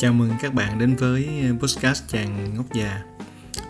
Chào 0.00 0.12
mừng 0.12 0.32
các 0.40 0.54
bạn 0.54 0.78
đến 0.78 0.96
với 0.96 1.28
ờ, 1.42 1.52
podcast 1.58 2.08
chàng 2.08 2.54
ngốc 2.54 2.74
già. 2.74 3.02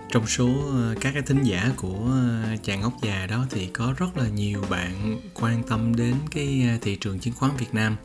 Trong 0.08 0.26
số 0.26 0.48
ờ, 0.70 0.94
các 1.00 1.12
cái 1.12 1.22
thính 1.22 1.42
giả 1.42 1.70
của 1.76 2.06
ờ, 2.10 2.56
chàng 2.62 2.80
ngốc 2.80 2.92
già 3.02 3.26
đó 3.26 3.46
thì 3.50 3.66
có 3.66 3.94
rất 3.98 4.16
là 4.16 4.28
nhiều 4.28 4.64
bạn 4.70 5.20
quan 5.34 5.62
tâm 5.62 5.96
đến 5.96 6.14
cái 6.30 6.78
thị 6.82 6.96
trường 6.96 7.18
chứng 7.18 7.34
khoán 7.34 7.56
Việt 7.56 7.74
Nam. 7.74 7.96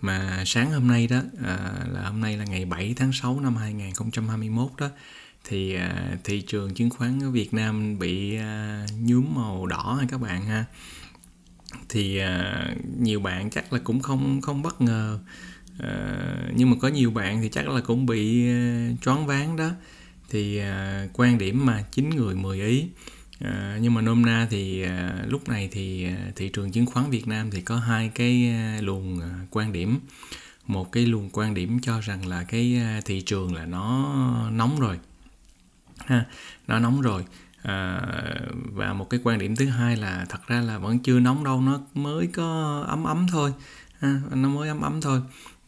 Mà 0.00 0.42
sáng 0.46 0.72
hôm 0.72 0.88
nay 0.88 1.06
đó 1.06 1.20
là 1.92 2.08
hôm 2.08 2.20
nay 2.20 2.36
là 2.36 2.44
ngày 2.44 2.64
7 2.64 2.94
tháng 2.96 3.12
6 3.12 3.40
năm 3.40 3.56
2021 3.56 4.70
đó, 4.78 4.88
thì 5.44 5.76
thị 6.24 6.40
trường 6.40 6.74
chứng 6.74 6.90
khoán 6.90 7.22
ở 7.22 7.30
Việt 7.30 7.54
Nam 7.54 7.98
bị 7.98 8.38
nhuốm 9.00 9.34
màu 9.34 9.66
đỏ 9.66 9.98
ha 10.00 10.06
các 10.10 10.20
bạn 10.20 10.44
ha. 10.44 10.64
Thì 11.88 12.20
nhiều 12.98 13.20
bạn 13.20 13.50
chắc 13.50 13.72
là 13.72 13.78
cũng 13.84 14.00
không 14.00 14.40
không 14.40 14.62
bất 14.62 14.80
ngờ 14.80 15.18
uh, 15.82 16.54
nhưng 16.54 16.70
mà 16.70 16.76
có 16.80 16.88
nhiều 16.88 17.10
bạn 17.10 17.42
thì 17.42 17.48
chắc 17.48 17.68
là 17.68 17.80
cũng 17.80 18.06
bị 18.06 18.50
uh, 18.50 19.02
choáng 19.02 19.26
váng 19.26 19.56
đó. 19.56 19.70
Thì 20.30 20.60
uh, 20.60 21.10
quan 21.12 21.38
điểm 21.38 21.66
mà 21.66 21.84
chín 21.92 22.10
người 22.10 22.34
10 22.34 22.60
ý. 22.60 22.88
Uh, 23.44 23.50
nhưng 23.80 23.94
mà 23.94 24.00
nôm 24.00 24.26
na 24.26 24.46
thì 24.50 24.84
uh, 24.84 25.30
lúc 25.30 25.48
này 25.48 25.68
thì 25.72 26.06
uh, 26.28 26.36
thị 26.36 26.50
trường 26.52 26.72
chứng 26.72 26.86
khoán 26.86 27.10
Việt 27.10 27.28
Nam 27.28 27.50
thì 27.50 27.60
có 27.60 27.76
hai 27.76 28.10
cái 28.14 28.54
uh, 28.78 28.84
luồng 28.84 29.16
uh, 29.18 29.24
quan 29.50 29.72
điểm. 29.72 29.98
Một 30.66 30.92
cái 30.92 31.06
luồng 31.06 31.30
quan 31.32 31.54
điểm 31.54 31.80
cho 31.80 32.00
rằng 32.00 32.26
là 32.26 32.44
cái 32.44 32.80
uh, 32.98 33.04
thị 33.04 33.20
trường 33.20 33.54
là 33.54 33.66
nó 33.66 34.14
nóng 34.52 34.80
rồi. 34.80 34.98
Ha 36.06 36.24
nó 36.68 36.78
nóng 36.78 37.00
rồi. 37.00 37.24
À, 37.62 38.00
và 38.72 38.92
một 38.92 39.10
cái 39.10 39.20
quan 39.24 39.38
điểm 39.38 39.56
thứ 39.56 39.66
hai 39.66 39.96
là 39.96 40.26
thật 40.28 40.46
ra 40.46 40.60
là 40.60 40.78
vẫn 40.78 40.98
chưa 40.98 41.20
nóng 41.20 41.44
đâu 41.44 41.60
nó 41.60 41.80
mới 41.94 42.26
có 42.26 42.80
ấm 42.88 43.04
ấm 43.04 43.26
thôi. 43.30 43.52
Ha, 43.98 44.20
nó 44.30 44.48
mới 44.48 44.68
ấm 44.68 44.80
ấm 44.80 45.00
thôi 45.00 45.20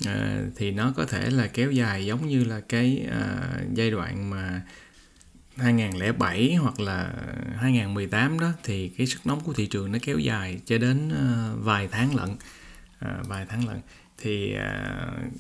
à, 0.06 0.42
thì 0.56 0.70
nó 0.70 0.92
có 0.96 1.04
thể 1.06 1.30
là 1.30 1.46
kéo 1.46 1.70
dài 1.70 2.06
giống 2.06 2.28
như 2.28 2.44
là 2.44 2.60
cái 2.60 3.06
à, 3.10 3.50
giai 3.74 3.90
đoạn 3.90 4.30
mà 4.30 4.62
2007 5.56 6.54
hoặc 6.54 6.80
là 6.80 7.12
2018 7.56 8.40
đó 8.40 8.52
thì 8.62 8.88
cái 8.88 9.06
sức 9.06 9.26
nóng 9.26 9.40
của 9.40 9.52
thị 9.52 9.66
trường 9.66 9.92
nó 9.92 9.98
kéo 10.02 10.18
dài 10.18 10.60
cho 10.66 10.78
đến 10.78 11.08
uh, 11.08 11.64
vài 11.64 11.88
tháng 11.90 12.14
lận. 12.14 12.30
Uh, 12.30 13.28
vài 13.28 13.46
tháng 13.48 13.68
lận. 13.68 13.80
Thì 14.18 14.54
uh, 14.54 15.32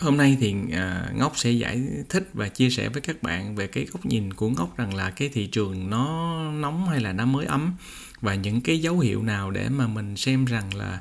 hôm 0.00 0.16
nay 0.16 0.36
thì 0.40 0.54
uh, 0.54 1.16
ngốc 1.16 1.38
sẽ 1.38 1.50
giải 1.50 1.82
thích 2.08 2.28
và 2.34 2.48
chia 2.48 2.70
sẻ 2.70 2.88
với 2.88 3.00
các 3.00 3.22
bạn 3.22 3.54
về 3.54 3.66
cái 3.66 3.86
góc 3.92 4.06
nhìn 4.06 4.32
của 4.32 4.50
ngốc 4.50 4.76
rằng 4.76 4.94
là 4.94 5.10
cái 5.10 5.28
thị 5.28 5.46
trường 5.46 5.90
nó 5.90 6.36
nóng 6.52 6.88
hay 6.88 7.00
là 7.00 7.12
nó 7.12 7.26
mới 7.26 7.46
ấm 7.46 7.74
và 8.20 8.34
những 8.34 8.60
cái 8.60 8.78
dấu 8.78 8.98
hiệu 8.98 9.22
nào 9.22 9.50
để 9.50 9.68
mà 9.68 9.86
mình 9.86 10.16
xem 10.16 10.44
rằng 10.44 10.74
là 10.74 11.00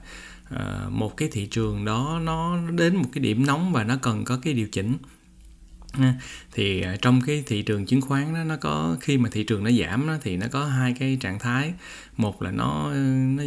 Ờ, 0.50 0.90
một 0.92 1.18
cái 1.18 1.30
thị 1.32 1.46
trường 1.46 1.86
đó 1.86 2.20
nó 2.24 2.58
đến 2.72 2.96
một 2.96 3.10
cái 3.14 3.22
điểm 3.22 3.46
nóng 3.46 3.74
và 3.74 3.84
nó 3.84 3.96
cần 4.02 4.26
có 4.26 4.40
cái 4.42 4.54
điều 4.54 4.68
chỉnh 4.68 4.98
thì 6.54 6.82
à, 6.82 6.96
trong 7.02 7.22
cái 7.22 7.44
thị 7.48 7.62
trường 7.62 7.86
chứng 7.86 8.02
khoán 8.02 8.34
đó 8.34 8.44
nó 8.44 8.56
có 8.56 8.98
khi 9.02 9.18
mà 9.18 9.30
thị 9.32 9.44
trường 9.44 9.64
nó 9.64 9.72
giảm 9.72 10.08
đó, 10.08 10.18
thì 10.22 10.38
nó 10.38 10.48
có 10.52 10.66
hai 10.66 10.96
cái 11.00 11.18
trạng 11.22 11.40
thái. 11.40 11.74
Một 12.18 12.42
là 12.42 12.52
nó 12.52 12.90
ừ, 12.92 12.98
nó 13.38 13.44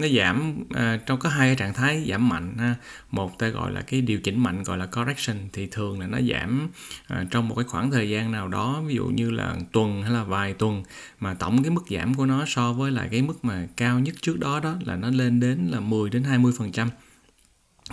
nó 0.00 0.08
giảm 0.08 0.64
à, 0.74 0.98
trong 1.06 1.18
có 1.18 1.28
hai 1.28 1.48
cái 1.48 1.56
trạng 1.56 1.74
thái 1.74 2.06
giảm 2.10 2.28
mạnh 2.28 2.54
ha. 2.58 2.74
một 3.10 3.38
ta 3.38 3.48
gọi 3.48 3.72
là 3.72 3.80
cái 3.80 4.00
điều 4.00 4.20
chỉnh 4.20 4.42
mạnh 4.42 4.62
gọi 4.62 4.78
là 4.78 4.86
correction. 4.86 5.36
Thì 5.52 5.66
thường 5.66 6.00
là 6.00 6.06
nó 6.06 6.18
giảm 6.20 6.68
à, 7.06 7.24
trong 7.30 7.48
một 7.48 7.54
cái 7.54 7.64
khoảng 7.64 7.90
thời 7.90 8.10
gian 8.10 8.32
nào 8.32 8.48
đó 8.48 8.82
ví 8.86 8.94
dụ 8.94 9.06
như 9.06 9.30
là 9.30 9.56
tuần 9.72 10.02
hay 10.02 10.12
là 10.12 10.24
vài 10.24 10.54
tuần 10.54 10.82
mà 11.20 11.34
tổng 11.34 11.62
cái 11.62 11.70
mức 11.70 11.84
giảm 11.90 12.14
của 12.14 12.26
nó 12.26 12.44
so 12.46 12.72
với 12.72 12.90
lại 12.90 13.08
cái 13.10 13.22
mức 13.22 13.44
mà 13.44 13.66
cao 13.76 13.98
nhất 13.98 14.14
trước 14.20 14.38
đó 14.38 14.60
đó 14.60 14.76
là 14.84 14.96
nó 14.96 15.10
lên 15.10 15.40
đến 15.40 15.68
là 15.70 15.80
10 15.80 16.10
đến 16.10 16.24
20 16.24 16.52
phần 16.58 16.72
trăm 16.72 16.90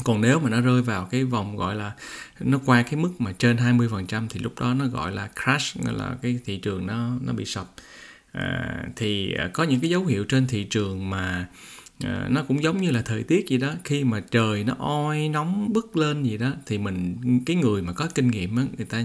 còn 0.04 0.22
nếu 0.22 0.40
mà 0.40 0.50
nó 0.50 0.62
rơi 0.62 0.82
vào 0.82 1.06
cái 1.06 1.24
vòng 1.24 1.58
gọi 1.58 1.76
là 1.76 1.92
nó 2.40 2.60
qua 2.66 2.84
cái 2.84 2.96
mức 2.96 3.12
mà 3.20 3.34
trên 3.38 3.58
20% 3.58 4.28
thì 4.30 4.40
lúc 4.40 4.60
đó 4.60 4.74
nó 4.74 4.88
gọi 4.88 5.12
là 5.12 5.30
crash 5.44 5.82
gọi 5.84 5.94
là 5.94 6.16
cái 6.22 6.40
thị 6.46 6.58
trường 6.58 6.88
nó 6.88 7.10
nó 7.22 7.34
bị 7.34 7.46
sập. 7.46 7.74
À, 8.32 8.84
thì 8.96 9.34
à, 9.34 9.50
có 9.54 9.64
những 9.64 9.80
cái 9.80 9.90
dấu 9.90 10.06
hiệu 10.06 10.24
trên 10.24 10.48
thị 10.48 10.64
trường 10.64 11.10
mà 11.10 11.48
à, 12.04 12.28
nó 12.30 12.44
cũng 12.48 12.64
giống 12.64 12.82
như 12.82 12.92
là 12.92 13.02
thời 13.02 13.24
tiết 13.24 13.48
gì 13.48 13.58
đó. 13.58 13.74
Khi 13.84 14.04
mà 14.04 14.22
trời 14.32 14.64
nó 14.64 14.76
oi 14.80 15.30
nóng 15.30 15.74
bức 15.74 15.98
lên 15.98 16.24
gì 16.24 16.38
đó 16.38 16.52
thì 16.66 16.78
mình 16.78 17.18
cái 17.46 17.56
người 17.56 17.82
mà 17.82 17.94
có 17.94 18.08
kinh 18.16 18.28
nghiệm 18.28 18.56
á 18.56 18.64
người 18.78 18.86
ta 18.86 19.02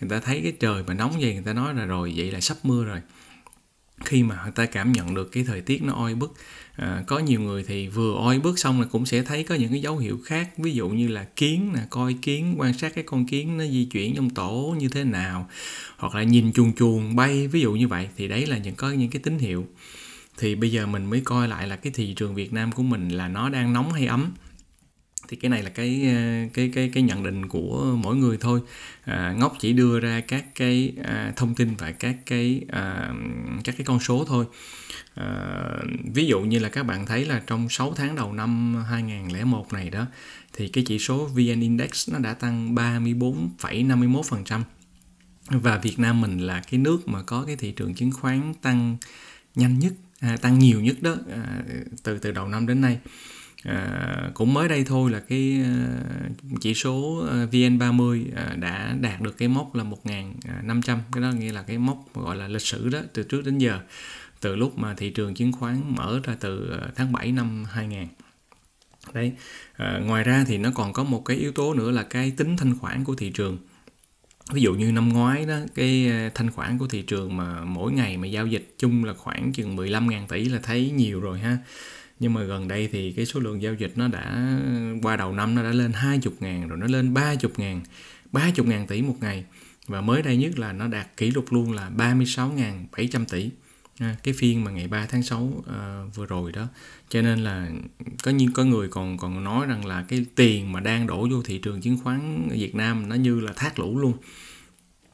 người 0.00 0.10
ta 0.10 0.20
thấy 0.20 0.40
cái 0.42 0.52
trời 0.60 0.82
mà 0.86 0.94
nóng 0.94 1.12
vậy 1.20 1.34
người 1.34 1.44
ta 1.44 1.52
nói 1.52 1.74
là 1.74 1.84
rồi 1.84 2.12
vậy 2.16 2.30
là 2.30 2.40
sắp 2.40 2.56
mưa 2.62 2.84
rồi 2.84 3.00
khi 4.04 4.22
mà 4.22 4.50
ta 4.54 4.66
cảm 4.66 4.92
nhận 4.92 5.14
được 5.14 5.32
cái 5.32 5.44
thời 5.44 5.60
tiết 5.60 5.82
nó 5.82 5.92
oi 5.92 6.14
bức 6.14 6.34
à, 6.76 7.04
có 7.06 7.18
nhiều 7.18 7.40
người 7.40 7.64
thì 7.68 7.88
vừa 7.88 8.14
oi 8.14 8.38
bức 8.38 8.58
xong 8.58 8.80
là 8.80 8.86
cũng 8.86 9.06
sẽ 9.06 9.22
thấy 9.22 9.42
có 9.42 9.54
những 9.54 9.70
cái 9.70 9.80
dấu 9.80 9.98
hiệu 9.98 10.20
khác. 10.24 10.50
Ví 10.58 10.72
dụ 10.72 10.88
như 10.88 11.08
là 11.08 11.24
kiến 11.36 11.72
nè 11.74 11.80
coi 11.90 12.14
kiến 12.22 12.54
quan 12.58 12.78
sát 12.78 12.94
cái 12.94 13.04
con 13.04 13.26
kiến 13.26 13.56
nó 13.56 13.64
di 13.64 13.84
chuyển 13.84 14.14
trong 14.16 14.30
tổ 14.30 14.74
như 14.78 14.88
thế 14.88 15.04
nào 15.04 15.48
hoặc 15.96 16.14
là 16.14 16.22
nhìn 16.22 16.52
chuồn 16.52 16.72
chuồn 16.72 17.16
bay 17.16 17.48
ví 17.48 17.60
dụ 17.60 17.72
như 17.72 17.88
vậy 17.88 18.08
thì 18.16 18.28
đấy 18.28 18.46
là 18.46 18.58
những 18.58 18.74
có 18.74 18.90
những 18.90 19.10
cái 19.10 19.22
tín 19.22 19.38
hiệu. 19.38 19.66
Thì 20.38 20.54
bây 20.54 20.72
giờ 20.72 20.86
mình 20.86 21.10
mới 21.10 21.20
coi 21.20 21.48
lại 21.48 21.66
là 21.68 21.76
cái 21.76 21.92
thị 21.96 22.14
trường 22.14 22.34
Việt 22.34 22.52
Nam 22.52 22.72
của 22.72 22.82
mình 22.82 23.08
là 23.08 23.28
nó 23.28 23.48
đang 23.48 23.72
nóng 23.72 23.92
hay 23.92 24.06
ấm 24.06 24.32
thì 25.28 25.36
cái 25.36 25.48
này 25.48 25.62
là 25.62 25.70
cái 25.70 26.02
ờ, 26.14 26.48
cái 26.54 26.70
cái 26.74 26.90
cái 26.94 27.02
nhận 27.02 27.22
định 27.22 27.48
của 27.48 27.96
mỗi 27.98 28.16
người 28.16 28.36
thôi. 28.40 28.60
À, 29.04 29.34
ngốc 29.38 29.56
chỉ 29.60 29.72
đưa 29.72 30.00
ra 30.00 30.20
các 30.20 30.44
cái 30.54 30.92
à, 31.04 31.32
thông 31.36 31.54
tin 31.54 31.74
và 31.78 31.92
các 31.92 32.16
cái 32.26 32.62
à, 32.68 33.12
các 33.64 33.74
cái 33.78 33.84
con 33.84 34.00
số 34.00 34.24
thôi. 34.28 34.44
À, 35.14 35.26
ví 36.14 36.26
dụ 36.26 36.40
như 36.40 36.58
là 36.58 36.68
các 36.68 36.82
bạn 36.82 37.06
thấy 37.06 37.24
là 37.24 37.42
trong 37.46 37.68
6 37.68 37.92
tháng 37.96 38.16
đầu 38.16 38.32
năm 38.32 38.76
2001 38.90 39.72
này 39.72 39.90
đó 39.90 40.06
thì 40.52 40.68
cái 40.68 40.84
chỉ 40.86 40.98
số 40.98 41.26
VN 41.26 41.60
Index 41.60 42.10
nó 42.12 42.18
đã 42.18 42.34
tăng 42.34 42.74
34,51% 42.74 44.60
và 45.48 45.78
Việt 45.78 45.98
Nam 45.98 46.20
mình 46.20 46.38
là 46.38 46.62
cái 46.70 46.80
nước 46.80 47.08
mà 47.08 47.22
có 47.22 47.44
cái 47.46 47.56
thị 47.56 47.72
trường 47.72 47.94
chứng 47.94 48.12
khoán 48.12 48.54
tăng 48.62 48.96
nhanh 49.54 49.78
nhất 49.78 49.92
à, 50.20 50.36
tăng 50.36 50.58
nhiều 50.58 50.80
nhất 50.80 50.96
đó 51.00 51.14
à, 51.30 51.62
từ 52.02 52.18
từ 52.18 52.32
đầu 52.32 52.48
năm 52.48 52.66
đến 52.66 52.80
nay. 52.80 52.98
À, 53.64 54.30
cũng 54.34 54.54
mới 54.54 54.68
đây 54.68 54.84
thôi 54.84 55.10
là 55.10 55.20
cái 55.20 55.60
à, 55.64 55.98
chỉ 56.60 56.74
số 56.74 57.24
à, 57.30 57.46
VN30 57.52 58.24
à, 58.36 58.56
đã 58.58 58.94
đạt 59.00 59.20
được 59.20 59.38
cái 59.38 59.48
mốc 59.48 59.74
là 59.74 59.84
1.500 59.84 60.98
cái 61.12 61.22
đó 61.22 61.32
nghĩa 61.32 61.52
là 61.52 61.62
cái 61.62 61.78
mốc 61.78 62.14
gọi 62.14 62.36
là 62.36 62.48
lịch 62.48 62.62
sử 62.62 62.88
đó 62.88 63.00
từ 63.12 63.22
trước 63.22 63.44
đến 63.44 63.58
giờ. 63.58 63.80
Từ 64.40 64.56
lúc 64.56 64.78
mà 64.78 64.94
thị 64.94 65.10
trường 65.10 65.34
chứng 65.34 65.52
khoán 65.52 65.94
mở 65.96 66.20
ra 66.24 66.36
từ 66.40 66.80
tháng 66.96 67.12
7 67.12 67.32
năm 67.32 67.64
2000 67.64 68.06
đấy 69.12 69.32
à, 69.76 70.00
ngoài 70.04 70.24
ra 70.24 70.44
thì 70.48 70.58
nó 70.58 70.70
còn 70.74 70.92
có 70.92 71.04
một 71.04 71.24
cái 71.24 71.36
yếu 71.36 71.52
tố 71.52 71.74
nữa 71.74 71.90
là 71.90 72.02
cái 72.02 72.30
tính 72.30 72.56
thanh 72.56 72.78
khoản 72.78 73.04
của 73.04 73.14
thị 73.14 73.30
trường. 73.30 73.58
Ví 74.52 74.62
dụ 74.62 74.74
như 74.74 74.92
năm 74.92 75.08
ngoái 75.08 75.44
đó 75.44 75.58
cái 75.74 76.10
thanh 76.34 76.50
khoản 76.50 76.78
của 76.78 76.86
thị 76.86 77.02
trường 77.02 77.36
mà 77.36 77.64
mỗi 77.64 77.92
ngày 77.92 78.16
mà 78.16 78.26
giao 78.26 78.46
dịch 78.46 78.74
chung 78.78 79.04
là 79.04 79.14
khoảng 79.14 79.52
chừng 79.52 79.76
15.000 79.76 80.26
tỷ 80.26 80.44
là 80.44 80.58
thấy 80.62 80.90
nhiều 80.90 81.20
rồi 81.20 81.38
ha 81.38 81.58
nhưng 82.20 82.34
mà 82.34 82.42
gần 82.42 82.68
đây 82.68 82.88
thì 82.92 83.12
cái 83.12 83.26
số 83.26 83.40
lượng 83.40 83.62
giao 83.62 83.74
dịch 83.74 83.92
nó 83.96 84.08
đã 84.08 84.58
qua 85.02 85.16
đầu 85.16 85.32
năm 85.32 85.54
nó 85.54 85.62
đã 85.62 85.70
lên 85.70 85.92
20 85.92 86.34
ngàn 86.40 86.68
rồi 86.68 86.78
nó 86.78 86.86
lên 86.86 87.14
30 87.14 87.52
ngàn 87.56 87.80
30 88.32 88.66
ngàn 88.66 88.86
tỷ 88.86 89.02
một 89.02 89.16
ngày. 89.20 89.44
Và 89.86 90.00
mới 90.00 90.22
đây 90.22 90.36
nhất 90.36 90.58
là 90.58 90.72
nó 90.72 90.88
đạt 90.88 91.16
kỷ 91.16 91.30
lục 91.30 91.52
luôn 91.52 91.72
là 91.72 91.90
36.700 91.96 93.24
tỷ. 93.24 93.50
À, 93.98 94.16
cái 94.22 94.34
phiên 94.34 94.64
mà 94.64 94.70
ngày 94.70 94.88
3 94.88 95.06
tháng 95.06 95.22
6 95.22 95.62
à, 95.66 95.72
ờ, 95.72 96.06
vừa 96.14 96.26
rồi 96.26 96.52
đó. 96.52 96.68
Cho 97.08 97.22
nên 97.22 97.38
là 97.38 97.70
có 98.22 98.30
nhiên 98.30 98.52
có 98.52 98.64
người 98.64 98.88
còn 98.88 99.18
còn 99.18 99.44
nói 99.44 99.66
rằng 99.66 99.86
là 99.86 100.04
cái 100.08 100.26
tiền 100.34 100.72
mà 100.72 100.80
đang 100.80 101.06
đổ 101.06 101.28
vô 101.30 101.42
thị 101.42 101.58
trường 101.58 101.80
chứng 101.80 101.98
khoán 102.04 102.48
Việt 102.52 102.74
Nam 102.74 103.08
nó 103.08 103.14
như 103.14 103.40
là 103.40 103.52
thác 103.56 103.78
lũ 103.78 103.98
luôn. 103.98 104.12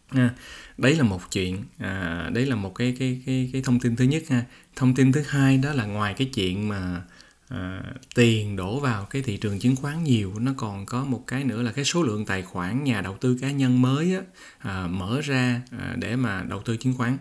À, 0.08 0.30
đấy 0.78 0.94
là 0.94 1.02
một 1.02 1.20
chuyện 1.30 1.64
à, 1.78 2.28
đấy 2.32 2.46
là 2.46 2.56
một 2.56 2.74
cái 2.74 2.96
cái 2.98 3.22
cái 3.26 3.50
cái 3.52 3.62
thông 3.62 3.80
tin 3.80 3.96
thứ 3.96 4.04
nhất 4.04 4.22
ha 4.28 4.44
thông 4.76 4.94
tin 4.94 5.12
thứ 5.12 5.22
hai 5.28 5.58
đó 5.58 5.72
là 5.72 5.84
ngoài 5.84 6.14
cái 6.14 6.30
chuyện 6.34 6.68
mà 6.68 7.02
à, 7.48 7.82
tiền 8.14 8.56
đổ 8.56 8.80
vào 8.80 9.04
cái 9.04 9.22
thị 9.22 9.36
trường 9.36 9.58
chứng 9.58 9.76
khoán 9.76 10.04
nhiều 10.04 10.32
nó 10.38 10.52
còn 10.56 10.86
có 10.86 11.04
một 11.04 11.24
cái 11.26 11.44
nữa 11.44 11.62
là 11.62 11.72
cái 11.72 11.84
số 11.84 12.02
lượng 12.02 12.26
tài 12.26 12.42
khoản 12.42 12.84
nhà 12.84 13.00
đầu 13.00 13.16
tư 13.20 13.38
cá 13.40 13.50
nhân 13.50 13.82
mới 13.82 14.14
á, 14.14 14.22
à, 14.58 14.86
mở 14.86 15.20
ra 15.20 15.62
à, 15.78 15.94
để 15.98 16.16
mà 16.16 16.42
đầu 16.48 16.62
tư 16.62 16.76
chứng 16.76 16.94
khoán. 16.94 17.16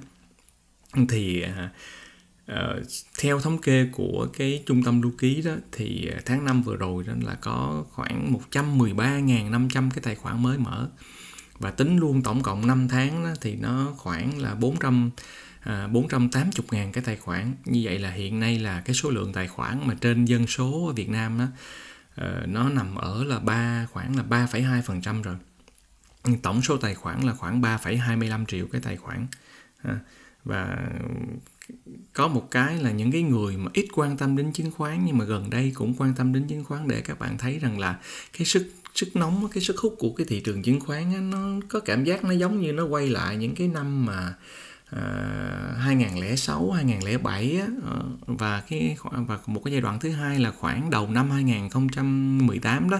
Thì 1.10 1.42
à, 1.42 1.70
à, 2.46 2.68
theo 3.20 3.40
thống 3.40 3.62
kê 3.62 3.88
của 3.92 4.28
cái 4.38 4.64
trung 4.66 4.84
tâm 4.84 5.02
lưu 5.02 5.12
ký 5.18 5.42
đó 5.42 5.52
thì 5.72 6.12
tháng 6.26 6.46
5 6.46 6.62
vừa 6.64 6.76
rồi 6.76 7.04
đó 7.04 7.14
là 7.22 7.36
có 7.42 7.86
khoảng 7.92 8.34
113.500 8.52 9.70
cái 9.90 10.00
tài 10.04 10.16
khoản 10.16 10.44
mới 10.44 10.58
mở. 10.58 10.90
Và 11.60 11.72
tính 11.72 11.98
luôn 11.98 12.22
tổng 12.22 12.44
cộng 12.44 12.68
5 12.68 12.88
tháng 12.88 13.24
đó, 13.24 13.30
thì 13.42 13.56
nó 13.56 13.94
khoảng 13.98 14.42
là 14.42 14.56
400 14.56 15.10
à, 15.64 15.88
480 15.88 16.66
ngàn 16.72 16.92
cái 16.92 17.04
tài 17.04 17.16
khoản. 17.16 17.54
Như 17.66 17.82
vậy 17.84 18.00
là 18.00 18.12
hiện 18.12 18.40
nay 18.40 18.60
là 18.60 18.82
cái 18.82 18.96
số 18.96 19.10
lượng 19.10 19.34
tài 19.34 19.48
khoản 19.48 19.88
mà 19.88 19.96
trên 20.02 20.26
dân 20.26 20.48
số 20.48 20.88
ở 20.88 20.94
Việt 20.94 21.10
Nam 21.10 21.38
đó 21.38 21.44
uh, 21.44 21.50
ờ, 22.16 22.46
nó 22.48 22.70
nằm 22.70 22.96
ở 22.96 23.24
là 23.24 23.40
ba 23.40 23.88
khoảng 23.92 24.16
là 24.16 24.24
3,2% 24.30 25.22
rồi. 25.22 25.36
Tổng 26.42 26.62
số 26.62 26.78
tài 26.78 26.96
khoản 26.96 27.22
là 27.22 27.34
khoảng 27.34 27.62
3,25 27.62 28.46
triệu 28.46 28.68
cái 28.72 28.82
tài 28.82 28.98
khoản 28.98 29.28
à, 29.84 30.00
và 30.44 30.90
có 32.14 32.28
một 32.28 32.48
cái 32.52 32.78
là 32.78 32.92
những 32.92 33.12
cái 33.12 33.22
người 33.22 33.58
mà 33.58 33.72
ít 33.74 33.88
quan 33.94 34.18
tâm 34.18 34.38
đến 34.38 34.54
chứng 34.54 34.72
khoán 34.72 35.06
nhưng 35.06 35.18
mà 35.18 35.26
gần 35.26 35.50
đây 35.50 35.72
cũng 35.76 35.94
quan 35.98 36.14
tâm 36.14 36.34
đến 36.34 36.48
chứng 36.48 36.64
khoán 36.64 36.88
để 36.88 37.02
các 37.02 37.20
bạn 37.20 37.38
thấy 37.38 37.60
rằng 37.60 37.80
là 37.80 38.00
cái 38.38 38.46
sức 38.46 38.72
sức 38.96 39.16
nóng 39.16 39.48
cái 39.54 39.64
sức 39.64 39.78
hút 39.78 39.96
của 40.00 40.14
cái 40.14 40.26
thị 40.30 40.40
trường 40.40 40.64
chứng 40.64 40.80
khoán 40.80 41.14
á, 41.14 41.20
nó 41.20 41.60
có 41.70 41.80
cảm 41.80 42.04
giác 42.04 42.24
nó 42.24 42.32
giống 42.32 42.62
như 42.62 42.74
nó 42.74 42.86
quay 42.86 43.10
lại 43.10 43.38
những 43.38 43.56
cái 43.56 43.68
năm 43.68 44.06
mà 44.06 44.34
uh, 44.96 45.78
2006 45.78 46.72
2007 46.72 47.58
á, 47.58 47.68
ờ, 47.86 48.04
và 48.26 48.62
cái 48.62 48.96
và 49.12 49.40
một 49.46 49.62
cái 49.66 49.72
giai 49.72 49.82
đoạn 49.82 50.00
thứ 50.00 50.12
hai 50.12 50.40
là 50.40 50.52
khoảng 50.52 50.90
đầu 50.90 51.10
năm 51.10 51.32
2018 51.32 52.90
đó. 52.90 53.00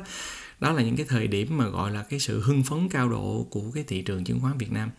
Đó 0.60 0.72
là 0.72 0.84
những 0.84 0.96
cái 0.96 1.06
thời 1.10 1.28
điểm 1.28 1.58
mà 1.58 1.68
gọi 1.68 1.92
là 1.92 2.04
cái 2.04 2.20
sự 2.20 2.42
hưng 2.42 2.64
phấn 2.64 2.90
cao 2.90 3.10
độ 3.10 3.48
của 3.50 3.72
cái 3.74 3.84
thị 3.88 4.02
trường 4.02 4.24
chứng 4.24 4.40
khoán 4.40 4.58
Việt 4.58 4.72
Nam. 4.72 4.90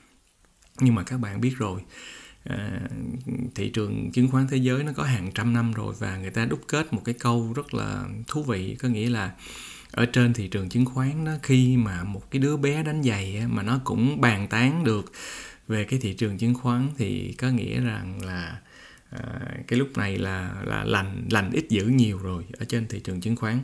Nhưng 0.80 0.94
mà 0.94 1.02
các 1.02 1.20
bạn 1.20 1.40
biết 1.40 1.54
rồi 1.58 1.80
à, 2.44 2.80
thị 3.54 3.70
trường 3.70 4.10
chứng 4.12 4.28
khoán 4.28 4.46
thế 4.50 4.56
giới 4.56 4.84
nó 4.84 4.92
có 4.96 5.02
hàng 5.02 5.30
trăm 5.34 5.52
năm 5.52 5.72
rồi 5.72 5.94
và 5.98 6.16
người 6.16 6.30
ta 6.30 6.44
đúc 6.44 6.60
kết 6.68 6.92
một 6.92 7.02
cái 7.04 7.14
câu 7.18 7.52
rất 7.56 7.74
là 7.74 8.04
thú 8.26 8.42
vị 8.42 8.76
có 8.82 8.88
nghĩa 8.88 9.10
là 9.10 9.32
ở 9.90 10.06
trên 10.06 10.34
thị 10.34 10.48
trường 10.48 10.68
chứng 10.68 10.84
khoán 10.84 11.24
đó 11.24 11.32
khi 11.42 11.76
mà 11.76 12.04
một 12.04 12.30
cái 12.30 12.40
đứa 12.40 12.56
bé 12.56 12.82
đánh 12.82 13.02
giày 13.02 13.42
mà 13.48 13.62
nó 13.62 13.80
cũng 13.84 14.20
bàn 14.20 14.48
tán 14.48 14.84
được 14.84 15.12
về 15.68 15.84
cái 15.84 15.98
thị 15.98 16.12
trường 16.12 16.38
chứng 16.38 16.54
khoán 16.54 16.88
thì 16.96 17.34
có 17.38 17.48
nghĩa 17.48 17.80
rằng 17.80 18.24
là 18.24 18.60
à, 19.10 19.20
cái 19.66 19.78
lúc 19.78 19.96
này 19.96 20.18
là 20.18 20.62
là 20.64 20.84
lành 20.84 21.26
lành 21.30 21.50
ít 21.52 21.66
dữ 21.68 21.86
nhiều 21.86 22.18
rồi 22.18 22.44
ở 22.58 22.64
trên 22.64 22.86
thị 22.88 23.00
trường 23.00 23.20
chứng 23.20 23.36
khoán. 23.36 23.58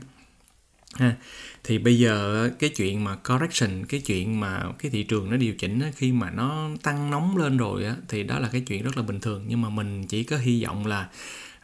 Ha 0.94 1.16
thì 1.64 1.78
bây 1.78 1.98
giờ 1.98 2.50
cái 2.58 2.70
chuyện 2.70 3.04
mà 3.04 3.16
correction 3.16 3.86
cái 3.86 4.00
chuyện 4.00 4.40
mà 4.40 4.62
cái 4.78 4.90
thị 4.90 5.02
trường 5.02 5.30
nó 5.30 5.36
điều 5.36 5.54
chỉnh 5.54 5.82
khi 5.96 6.12
mà 6.12 6.30
nó 6.30 6.70
tăng 6.82 7.10
nóng 7.10 7.36
lên 7.36 7.56
rồi 7.56 7.84
á 7.84 7.96
thì 8.08 8.22
đó 8.22 8.38
là 8.38 8.48
cái 8.52 8.60
chuyện 8.60 8.82
rất 8.82 8.96
là 8.96 9.02
bình 9.02 9.20
thường. 9.20 9.44
Nhưng 9.48 9.60
mà 9.60 9.68
mình 9.68 10.06
chỉ 10.06 10.24
có 10.24 10.36
hy 10.36 10.64
vọng 10.64 10.86
là 10.86 11.08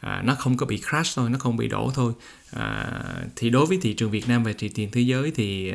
à, 0.05 0.23
nó 0.25 0.35
không 0.35 0.57
có 0.57 0.67
bị 0.67 0.81
crash 0.89 1.17
thôi 1.17 1.31
nó 1.31 1.39
không 1.39 1.57
bị 1.57 1.69
đổ 1.69 1.91
thôi. 1.95 2.13
À, 2.51 3.03
thì 3.37 3.51
đối 3.51 3.67
với 3.67 3.79
thị 3.83 3.95
trường 3.95 4.11
Việt 4.11 4.29
Nam 4.29 4.45
và 4.45 4.53
thị 4.59 4.69
trường 4.69 4.91
thế 4.91 5.01
giới 5.01 5.31
thì 5.31 5.73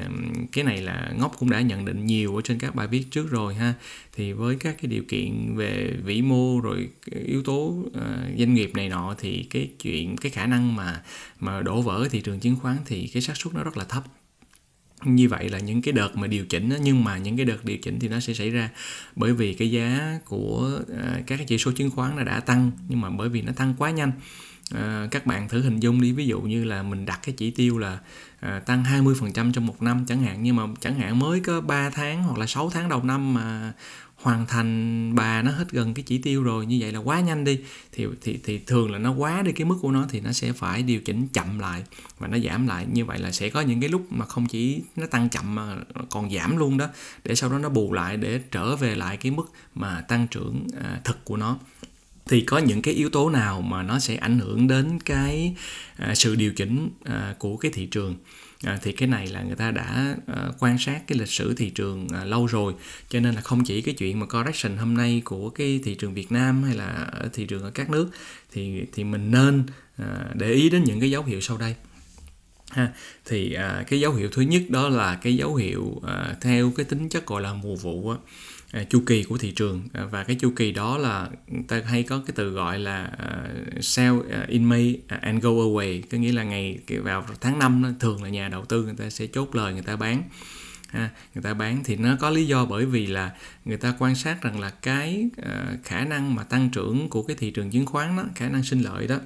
cái 0.52 0.64
này 0.64 0.82
là 0.82 1.12
ngốc 1.18 1.36
cũng 1.40 1.50
đã 1.50 1.62
nhận 1.62 1.86
định 1.86 2.06
nhiều 2.06 2.36
ở 2.36 2.42
trên 2.42 2.60
các 2.60 2.76
bài 2.76 2.88
viết 2.88 3.04
trước 3.12 3.32
rồi 3.32 3.56
ha. 3.56 3.74
Thì 4.16 4.32
với 4.34 4.56
các 4.56 4.76
cái 4.82 4.90
điều 4.90 5.04
kiện 5.08 5.56
về 5.56 5.94
vĩ 6.04 6.22
mô 6.22 6.60
rồi 6.62 6.90
yếu 7.26 7.44
tố 7.44 7.84
à, 7.94 8.30
doanh 8.38 8.54
nghiệp 8.54 8.72
này 8.76 8.90
nọ 8.90 9.16
thì 9.18 9.44
cái 9.50 9.70
chuyện 9.82 10.18
cái 10.18 10.32
khả 10.32 10.46
năng 10.46 10.76
mà 10.76 11.02
mà 11.40 11.62
đổ 11.62 11.82
vỡ 11.82 12.08
thị 12.12 12.22
trường 12.22 12.40
chứng 12.40 12.56
khoán 12.56 12.78
thì 12.86 13.08
cái 13.08 13.22
xác 13.22 13.38
suất 13.38 13.54
nó 13.54 13.64
rất 13.64 13.78
là 13.78 13.86
thấp 13.86 14.04
như 15.04 15.30
vậy 15.30 15.50
là 15.50 15.60
những 15.60 15.82
cái 15.82 15.92
đợt 15.92 16.18
mà 16.18 16.28
điều 16.28 16.46
chỉnh 16.46 16.74
nhưng 16.82 17.04
mà 17.04 17.18
những 17.18 17.38
cái 17.38 17.46
đợt 17.46 17.66
điều 17.66 17.78
chỉnh 17.78 18.00
thì 18.00 18.08
nó 18.08 18.20
sẽ 18.20 18.34
xảy 18.34 18.50
ra 18.50 18.70
bởi 19.16 19.34
vì 19.34 19.54
cái 19.54 19.72
giá 19.72 20.20
của 20.26 20.80
à, 21.02 21.22
các 21.28 21.38
cái 21.38 21.46
chỉ 21.46 21.58
số 21.58 21.72
chứng 21.72 21.92
khoán 21.92 22.16
nó 22.16 22.24
đã 22.24 22.40
tăng, 22.40 22.72
nhưng 22.90 23.02
mà 23.02 23.10
bởi 23.10 23.30
vì 23.30 23.42
nó 23.42 23.52
tăng 23.52 23.74
quá 23.78 23.92
nhanh 23.92 24.12
à, 24.76 25.08
các 25.12 25.26
bạn 25.26 25.50
thử 25.50 25.62
hình 25.62 25.80
dung 25.80 26.02
đi 26.02 26.12
ví 26.12 26.26
dụ 26.28 26.42
như 26.42 26.64
là 26.64 26.84
mình 26.84 27.06
đặt 27.06 27.20
cái 27.24 27.36
chỉ 27.38 27.52
tiêu 27.52 27.78
là 27.78 28.00
à, 28.40 28.60
tăng 28.60 28.84
20% 28.84 29.52
trong 29.52 29.66
một 29.66 29.82
năm 29.82 30.06
chẳng 30.08 30.22
hạn 30.22 30.44
nhưng 30.44 30.56
mà 30.56 30.64
chẳng 30.80 31.00
hạn 31.00 31.20
mới 31.20 31.40
có 31.40 31.62
3 31.62 31.90
tháng 31.90 32.24
hoặc 32.24 32.38
là 32.38 32.46
6 32.46 32.70
tháng 32.70 32.90
đầu 32.90 33.04
năm 33.04 33.34
mà 33.34 33.74
hoàn 34.22 34.46
thành 34.46 35.16
bà 35.16 35.42
nó 35.42 35.52
hết 35.52 35.72
gần 35.72 35.94
cái 35.94 36.04
chỉ 36.04 36.18
tiêu 36.18 36.44
rồi 36.44 36.66
như 36.66 36.78
vậy 36.82 36.92
là 36.92 37.00
quá 37.00 37.20
nhanh 37.20 37.44
đi 37.44 37.60
thì 37.92 38.08
thì 38.22 38.40
thì 38.44 38.60
thường 38.60 38.92
là 38.92 39.00
nó 39.00 39.12
quá 39.12 39.42
đi 39.42 39.52
cái 39.52 39.66
mức 39.66 39.76
của 39.82 39.92
nó 39.92 40.06
thì 40.10 40.22
nó 40.22 40.32
sẽ 40.32 40.54
phải 40.54 40.84
điều 40.84 41.02
chỉnh 41.02 41.28
chậm 41.34 41.60
lại 41.60 41.84
và 42.20 42.28
nó 42.28 42.38
giảm 42.38 42.68
lại. 42.68 42.86
Như 42.94 43.06
vậy 43.06 43.20
là 43.20 43.32
sẽ 43.32 43.50
có 43.50 43.62
những 43.62 43.80
cái 43.80 43.90
lúc 43.90 44.12
mà 44.12 44.26
không 44.26 44.46
chỉ 44.46 44.82
nó 44.96 45.06
tăng 45.06 45.30
chậm 45.30 45.56
mà 45.56 45.76
còn 46.10 46.32
giảm 46.32 46.58
luôn 46.58 46.78
đó 46.78 46.88
để 47.24 47.36
sau 47.36 47.50
đó 47.50 47.58
nó 47.58 47.70
bù 47.70 47.94
lại 47.94 48.18
để 48.18 48.42
trở 48.52 48.76
về 48.76 48.96
lại 48.96 49.18
cái 49.18 49.32
mức 49.32 49.52
mà 49.76 50.02
tăng 50.02 50.28
trưởng 50.28 50.68
à, 50.84 51.00
thực 51.04 51.26
của 51.26 51.38
nó 51.38 51.58
thì 52.30 52.42
có 52.42 52.58
những 52.58 52.82
cái 52.82 52.94
yếu 52.94 53.10
tố 53.10 53.30
nào 53.30 53.62
mà 53.62 53.84
nó 53.84 54.00
sẽ 54.00 54.16
ảnh 54.16 54.40
hưởng 54.40 54.68
đến 54.68 55.00
cái 55.06 55.56
à, 55.96 56.16
sự 56.16 56.36
điều 56.36 56.54
chỉnh 56.54 56.90
à, 57.04 57.36
của 57.40 57.58
cái 57.58 57.72
thị 57.72 57.86
trường? 57.86 58.16
À, 58.64 58.80
thì 58.84 58.92
cái 58.92 59.08
này 59.08 59.28
là 59.28 59.42
người 59.42 59.56
ta 59.56 59.72
đã 59.72 60.16
à, 60.28 60.48
quan 60.60 60.78
sát 60.78 61.08
cái 61.08 61.18
lịch 61.18 61.30
sử 61.30 61.54
thị 61.54 61.70
trường 61.70 62.08
à, 62.14 62.26
lâu 62.26 62.46
rồi. 62.46 62.74
Cho 63.10 63.20
nên 63.20 63.36
là 63.36 63.42
không 63.42 63.64
chỉ 63.64 63.82
cái 63.82 63.96
chuyện 63.96 64.20
mà 64.20 64.26
correction 64.26 64.78
hôm 64.78 64.94
nay 64.94 65.22
của 65.26 65.50
cái 65.50 65.80
thị 65.84 65.96
trường 65.96 66.14
Việt 66.14 66.32
Nam 66.32 66.64
hay 66.64 66.76
là 66.76 66.88
ở 67.12 67.30
thị 67.34 67.46
trường 67.46 67.64
ở 67.64 67.72
các 67.72 67.90
nước 67.90 68.10
thì 68.52 68.82
thì 68.94 69.04
mình 69.04 69.32
nên 69.32 69.64
à, 69.98 70.06
để 70.34 70.52
ý 70.52 70.70
đến 70.70 70.84
những 70.84 71.00
cái 71.00 71.12
dấu 71.12 71.24
hiệu 71.24 71.42
sau 71.42 71.58
đây 71.58 71.76
ha 72.72 72.92
thì 73.26 73.54
à, 73.54 73.84
cái 73.88 74.00
dấu 74.00 74.14
hiệu 74.14 74.30
thứ 74.32 74.42
nhất 74.42 74.62
đó 74.70 74.90
là 74.90 75.16
cái 75.16 75.36
dấu 75.36 75.56
hiệu 75.56 76.02
à, 76.08 76.36
theo 76.42 76.72
cái 76.76 76.86
tính 76.86 77.10
chất 77.10 77.26
gọi 77.26 77.42
là 77.42 77.54
mùa 77.54 77.76
vụ 77.76 78.10
á 78.10 78.18
À, 78.72 78.84
chu 78.90 79.04
kỳ 79.06 79.24
của 79.24 79.38
thị 79.38 79.52
trường. 79.52 79.88
À, 79.94 80.06
và 80.06 80.24
cái 80.24 80.36
chu 80.36 80.54
kỳ 80.56 80.72
đó 80.72 80.98
là 80.98 81.30
ta 81.68 81.82
hay 81.86 82.04
có 82.04 82.22
cái 82.28 82.34
từ 82.36 82.50
gọi 82.50 82.80
là 82.80 83.12
uh, 83.78 83.84
sell 83.84 84.16
à, 84.32 84.46
in 84.48 84.64
May 84.64 85.00
à, 85.08 85.20
and 85.22 85.44
go 85.44 85.50
away. 85.50 86.02
Có 86.12 86.18
nghĩa 86.18 86.32
là 86.32 86.44
ngày 86.44 86.80
vào 87.04 87.26
tháng 87.42 87.60
5 87.60 87.84
đó, 87.84 87.90
thường 88.00 88.24
là 88.24 88.30
nhà 88.30 88.50
đầu 88.50 88.66
tư 88.66 88.84
người 88.84 88.96
ta 88.98 89.10
sẽ 89.10 89.28
chốt 89.28 89.56
lời 89.56 89.74
người 89.74 89.82
ta 89.82 89.96
bán. 89.96 90.24
Ha, 90.90 91.10
người 91.36 91.44
ta 91.44 91.54
bán 91.54 91.84
thì 91.84 91.96
nó 91.96 92.18
có 92.20 92.30
lý 92.30 92.48
do 92.48 92.66
bởi 92.66 92.86
vì 92.86 93.08
là 93.08 93.32
người 93.66 93.78
ta 93.78 93.94
quan 94.00 94.16
sát 94.16 94.42
rằng 94.42 94.60
là 94.60 94.70
cái 94.70 95.30
uh, 95.42 95.84
khả 95.84 96.06
năng 96.06 96.36
mà 96.36 96.44
tăng 96.44 96.70
trưởng 96.70 97.10
của 97.10 97.24
cái 97.24 97.36
thị 97.40 97.52
trường 97.52 97.70
chứng 97.70 97.86
khoán 97.86 98.18
đó 98.18 98.24
khả 98.36 98.50
năng 98.50 98.64
sinh 98.64 98.82
lợi 98.82 99.08
đó 99.08 99.18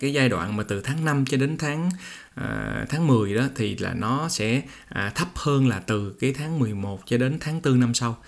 cái 0.00 0.12
giai 0.12 0.28
đoạn 0.28 0.56
mà 0.56 0.62
từ 0.62 0.80
tháng 0.80 1.04
5 1.04 1.24
cho 1.26 1.36
đến 1.36 1.58
tháng 1.58 1.90
à, 2.34 2.86
tháng 2.88 3.06
10 3.06 3.34
đó 3.34 3.44
thì 3.56 3.76
là 3.76 3.94
nó 3.94 4.28
sẽ 4.28 4.62
à, 4.88 5.12
thấp 5.14 5.28
hơn 5.34 5.68
là 5.68 5.80
từ 5.80 6.16
cái 6.20 6.32
tháng 6.32 6.58
11 6.58 7.00
cho 7.06 7.18
đến 7.18 7.38
tháng 7.40 7.60
4 7.64 7.80
năm 7.80 7.94
sau. 7.94 8.18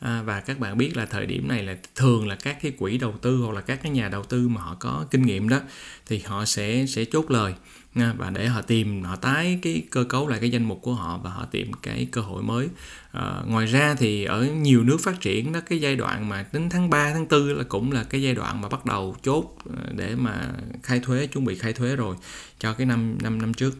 À, 0.00 0.22
và 0.22 0.40
các 0.40 0.58
bạn 0.58 0.78
biết 0.78 0.96
là 0.96 1.06
thời 1.06 1.26
điểm 1.26 1.48
này 1.48 1.62
là 1.62 1.76
thường 1.94 2.28
là 2.28 2.34
các 2.34 2.58
cái 2.62 2.72
quỹ 2.78 2.98
đầu 2.98 3.14
tư 3.22 3.36
hoặc 3.36 3.52
là 3.52 3.60
các 3.60 3.80
cái 3.82 3.92
nhà 3.92 4.08
đầu 4.08 4.24
tư 4.24 4.48
mà 4.48 4.60
họ 4.60 4.76
có 4.80 5.06
kinh 5.10 5.22
nghiệm 5.22 5.48
đó 5.48 5.60
thì 6.06 6.18
họ 6.18 6.44
sẽ 6.44 6.86
sẽ 6.86 7.04
chốt 7.04 7.30
lời 7.30 7.54
nha 7.96 8.12
và 8.16 8.30
để 8.30 8.48
họ 8.48 8.62
tìm 8.62 9.02
họ 9.02 9.16
tái 9.16 9.58
cái 9.62 9.82
cơ 9.90 10.04
cấu 10.04 10.28
lại 10.28 10.40
cái 10.40 10.50
danh 10.50 10.64
mục 10.64 10.82
của 10.82 10.94
họ 10.94 11.18
và 11.18 11.30
họ 11.30 11.44
tìm 11.44 11.72
cái 11.82 12.08
cơ 12.12 12.20
hội 12.20 12.42
mới. 12.42 12.68
À, 13.12 13.42
ngoài 13.46 13.66
ra 13.66 13.94
thì 13.94 14.24
ở 14.24 14.44
nhiều 14.44 14.84
nước 14.84 15.00
phát 15.00 15.20
triển 15.20 15.52
đó 15.52 15.60
cái 15.60 15.80
giai 15.80 15.96
đoạn 15.96 16.28
mà 16.28 16.46
đến 16.52 16.68
tháng 16.70 16.90
3 16.90 17.12
tháng 17.12 17.28
4 17.28 17.56
là 17.56 17.64
cũng 17.64 17.92
là 17.92 18.04
cái 18.04 18.22
giai 18.22 18.34
đoạn 18.34 18.60
mà 18.60 18.68
bắt 18.68 18.86
đầu 18.86 19.16
chốt 19.22 19.58
à, 19.76 19.82
để 19.96 20.14
mà 20.14 20.50
khai 20.82 21.00
thuế 21.00 21.26
chuẩn 21.26 21.44
bị 21.44 21.54
khai 21.54 21.72
thuế 21.72 21.96
rồi 21.96 22.16
cho 22.58 22.72
cái 22.72 22.86
năm 22.86 23.18
năm 23.22 23.38
năm 23.42 23.54
trước. 23.54 23.78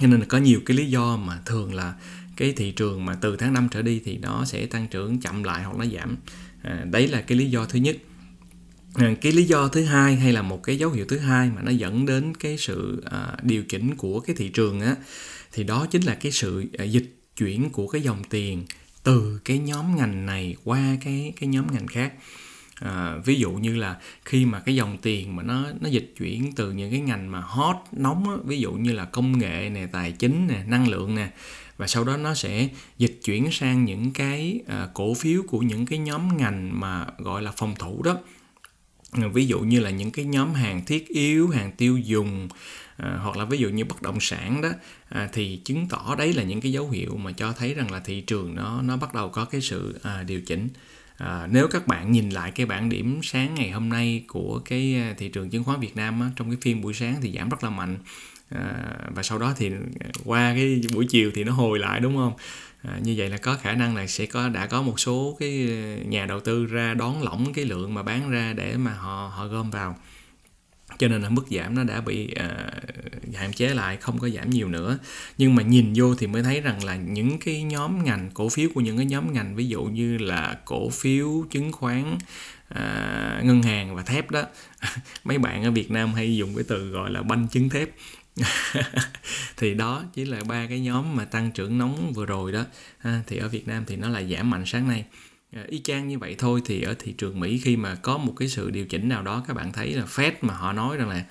Cho 0.00 0.06
nên 0.06 0.20
là 0.20 0.26
có 0.28 0.38
nhiều 0.38 0.60
cái 0.66 0.76
lý 0.76 0.86
do 0.86 1.16
mà 1.16 1.38
thường 1.46 1.74
là 1.74 1.94
cái 2.36 2.52
thị 2.56 2.70
trường 2.70 3.04
mà 3.04 3.14
từ 3.14 3.36
tháng 3.36 3.52
5 3.52 3.68
trở 3.70 3.82
đi 3.82 4.00
thì 4.04 4.18
nó 4.18 4.44
sẽ 4.44 4.66
tăng 4.66 4.88
trưởng 4.88 5.20
chậm 5.20 5.44
lại 5.44 5.64
hoặc 5.64 5.76
nó 5.78 5.84
giảm. 5.84 6.16
À, 6.62 6.84
đấy 6.90 7.08
là 7.08 7.20
cái 7.20 7.38
lý 7.38 7.50
do 7.50 7.64
thứ 7.64 7.78
nhất. 7.78 7.96
à, 7.96 8.13
À, 8.94 9.14
cái 9.20 9.32
lý 9.32 9.44
do 9.44 9.68
thứ 9.68 9.84
hai 9.84 10.16
hay 10.16 10.32
là 10.32 10.42
một 10.42 10.62
cái 10.62 10.78
dấu 10.78 10.90
hiệu 10.90 11.04
thứ 11.08 11.18
hai 11.18 11.50
mà 11.56 11.62
nó 11.62 11.70
dẫn 11.70 12.06
đến 12.06 12.34
cái 12.34 12.56
sự 12.58 13.02
à, 13.10 13.36
điều 13.42 13.62
chỉnh 13.64 13.96
của 13.96 14.20
cái 14.20 14.36
thị 14.36 14.48
trường 14.48 14.80
á 14.80 14.96
thì 15.52 15.64
đó 15.64 15.86
chính 15.90 16.02
là 16.02 16.14
cái 16.14 16.32
sự 16.32 16.64
à, 16.78 16.84
dịch 16.84 17.14
chuyển 17.36 17.70
của 17.70 17.88
cái 17.88 18.02
dòng 18.02 18.22
tiền 18.30 18.64
từ 19.02 19.40
cái 19.44 19.58
nhóm 19.58 19.96
ngành 19.96 20.26
này 20.26 20.56
qua 20.64 20.96
cái 21.04 21.32
cái 21.40 21.48
nhóm 21.48 21.66
ngành 21.72 21.86
khác. 21.86 22.12
À, 22.80 23.16
ví 23.24 23.34
dụ 23.34 23.50
như 23.52 23.76
là 23.76 23.96
khi 24.24 24.46
mà 24.46 24.60
cái 24.60 24.74
dòng 24.74 24.98
tiền 25.02 25.36
mà 25.36 25.42
nó 25.42 25.66
nó 25.80 25.88
dịch 25.88 26.14
chuyển 26.18 26.52
từ 26.52 26.72
những 26.72 26.90
cái 26.90 27.00
ngành 27.00 27.32
mà 27.32 27.40
hot 27.40 27.76
nóng 27.92 28.30
á, 28.30 28.36
ví 28.44 28.58
dụ 28.58 28.72
như 28.72 28.92
là 28.92 29.04
công 29.04 29.38
nghệ 29.38 29.70
nè 29.70 29.86
tài 29.92 30.12
chính 30.12 30.46
nè 30.46 30.64
năng 30.66 30.88
lượng 30.88 31.14
nè 31.14 31.30
và 31.76 31.86
sau 31.86 32.04
đó 32.04 32.16
nó 32.16 32.34
sẽ 32.34 32.68
dịch 32.98 33.20
chuyển 33.24 33.52
sang 33.52 33.84
những 33.84 34.12
cái 34.12 34.60
à, 34.68 34.88
cổ 34.94 35.14
phiếu 35.14 35.42
của 35.48 35.58
những 35.58 35.86
cái 35.86 35.98
nhóm 35.98 36.36
ngành 36.36 36.80
mà 36.80 37.06
gọi 37.18 37.42
là 37.42 37.52
phòng 37.56 37.74
thủ 37.78 38.02
đó 38.02 38.16
ví 39.32 39.46
dụ 39.46 39.60
như 39.60 39.80
là 39.80 39.90
những 39.90 40.10
cái 40.10 40.24
nhóm 40.24 40.54
hàng 40.54 40.84
thiết 40.84 41.08
yếu 41.08 41.48
hàng 41.48 41.72
tiêu 41.72 41.98
dùng 41.98 42.48
à, 42.96 43.18
hoặc 43.22 43.36
là 43.36 43.44
ví 43.44 43.58
dụ 43.58 43.68
như 43.68 43.84
bất 43.84 44.02
động 44.02 44.20
sản 44.20 44.60
đó 44.60 44.68
à, 45.08 45.28
thì 45.32 45.60
chứng 45.64 45.88
tỏ 45.88 46.14
đấy 46.18 46.32
là 46.32 46.42
những 46.42 46.60
cái 46.60 46.72
dấu 46.72 46.90
hiệu 46.90 47.16
mà 47.16 47.32
cho 47.32 47.52
thấy 47.52 47.74
rằng 47.74 47.90
là 47.90 48.00
thị 48.00 48.20
trường 48.20 48.54
nó 48.54 48.82
nó 48.82 48.96
bắt 48.96 49.14
đầu 49.14 49.28
có 49.28 49.44
cái 49.44 49.60
sự 49.60 49.98
à, 50.02 50.22
điều 50.22 50.40
chỉnh. 50.40 50.68
À, 51.16 51.48
nếu 51.50 51.68
các 51.68 51.86
bạn 51.86 52.12
nhìn 52.12 52.30
lại 52.30 52.50
cái 52.50 52.66
bảng 52.66 52.88
điểm 52.88 53.20
sáng 53.22 53.54
ngày 53.54 53.70
hôm 53.70 53.88
nay 53.88 54.24
của 54.28 54.60
cái 54.64 54.94
à, 54.94 55.14
thị 55.18 55.28
trường 55.28 55.50
chứng 55.50 55.64
khoán 55.64 55.80
Việt 55.80 55.96
Nam 55.96 56.20
á, 56.20 56.30
trong 56.36 56.50
cái 56.50 56.58
phiên 56.60 56.80
buổi 56.80 56.94
sáng 56.94 57.16
thì 57.22 57.32
giảm 57.32 57.48
rất 57.48 57.64
là 57.64 57.70
mạnh 57.70 57.98
à, 58.48 58.82
và 59.14 59.22
sau 59.22 59.38
đó 59.38 59.54
thì 59.56 59.70
à, 60.00 60.08
qua 60.24 60.54
cái 60.54 60.80
buổi 60.94 61.06
chiều 61.08 61.30
thì 61.34 61.44
nó 61.44 61.52
hồi 61.52 61.78
lại 61.78 62.00
đúng 62.00 62.16
không? 62.16 62.32
À, 62.82 62.98
như 63.02 63.14
vậy 63.16 63.30
là 63.30 63.36
có 63.36 63.56
khả 63.56 63.74
năng 63.74 63.96
là 63.96 64.06
sẽ 64.06 64.26
có 64.26 64.48
đã 64.48 64.66
có 64.66 64.82
một 64.82 65.00
số 65.00 65.36
cái 65.40 65.68
à, 65.70 66.04
nhà 66.08 66.26
đầu 66.26 66.40
tư 66.40 66.66
ra 66.66 66.94
đón 66.94 67.22
lỏng 67.22 67.52
cái 67.52 67.64
lượng 67.64 67.94
mà 67.94 68.02
bán 68.02 68.30
ra 68.30 68.52
để 68.52 68.76
mà 68.76 68.92
họ 68.92 69.32
họ 69.36 69.46
gom 69.46 69.70
vào. 69.70 69.96
Cho 70.98 71.08
nên 71.08 71.22
là 71.22 71.28
mức 71.28 71.42
giảm 71.50 71.74
nó 71.74 71.84
đã 71.84 72.00
bị 72.00 72.28
uh, 72.32 73.34
hạn 73.34 73.52
chế 73.52 73.74
lại 73.74 73.96
không 73.96 74.18
có 74.18 74.28
giảm 74.28 74.50
nhiều 74.50 74.68
nữa. 74.68 74.98
Nhưng 75.38 75.54
mà 75.54 75.62
nhìn 75.62 75.92
vô 75.96 76.14
thì 76.14 76.26
mới 76.26 76.42
thấy 76.42 76.60
rằng 76.60 76.84
là 76.84 76.96
những 76.96 77.38
cái 77.38 77.62
nhóm 77.62 78.04
ngành 78.04 78.30
cổ 78.34 78.48
phiếu 78.48 78.68
của 78.74 78.80
những 78.80 78.96
cái 78.96 79.06
nhóm 79.06 79.32
ngành 79.32 79.56
ví 79.56 79.66
dụ 79.66 79.84
như 79.84 80.18
là 80.18 80.58
cổ 80.64 80.90
phiếu 80.90 81.44
chứng 81.50 81.72
khoán 81.72 82.18
à, 82.68 83.40
ngân 83.44 83.62
hàng 83.62 83.94
và 83.94 84.02
thép 84.02 84.30
đó 84.30 84.42
mấy 85.24 85.38
bạn 85.38 85.64
ở 85.64 85.70
Việt 85.70 85.90
Nam 85.90 86.14
hay 86.14 86.36
dùng 86.36 86.54
cái 86.54 86.64
từ 86.68 86.90
gọi 86.90 87.10
là 87.10 87.22
banh 87.22 87.48
chứng 87.48 87.68
thép. 87.68 87.88
thì 89.56 89.74
đó 89.74 90.04
chỉ 90.14 90.24
là 90.24 90.40
ba 90.48 90.66
cái 90.66 90.80
nhóm 90.80 91.16
mà 91.16 91.24
tăng 91.24 91.50
trưởng 91.50 91.78
nóng 91.78 92.12
vừa 92.12 92.26
rồi 92.26 92.52
đó. 92.52 92.64
Ha, 92.98 93.22
thì 93.26 93.36
ở 93.36 93.48
Việt 93.48 93.68
Nam 93.68 93.84
thì 93.86 93.96
nó 93.96 94.08
lại 94.08 94.34
giảm 94.36 94.50
mạnh 94.50 94.62
sáng 94.66 94.88
nay. 94.88 95.04
À, 95.52 95.62
y 95.68 95.80
chang 95.84 96.08
như 96.08 96.18
vậy 96.18 96.34
thôi 96.38 96.62
thì 96.64 96.82
ở 96.82 96.94
thị 96.98 97.12
trường 97.18 97.40
Mỹ 97.40 97.60
khi 97.64 97.76
mà 97.76 97.94
có 97.94 98.18
một 98.18 98.32
cái 98.36 98.48
sự 98.48 98.70
điều 98.70 98.86
chỉnh 98.86 99.08
nào 99.08 99.22
đó 99.22 99.44
các 99.48 99.54
bạn 99.54 99.72
thấy 99.72 99.94
là 99.94 100.04
Fed 100.04 100.32
mà 100.40 100.54
họ 100.54 100.72
nói 100.72 100.96
rằng 100.96 101.08
là 101.08 101.24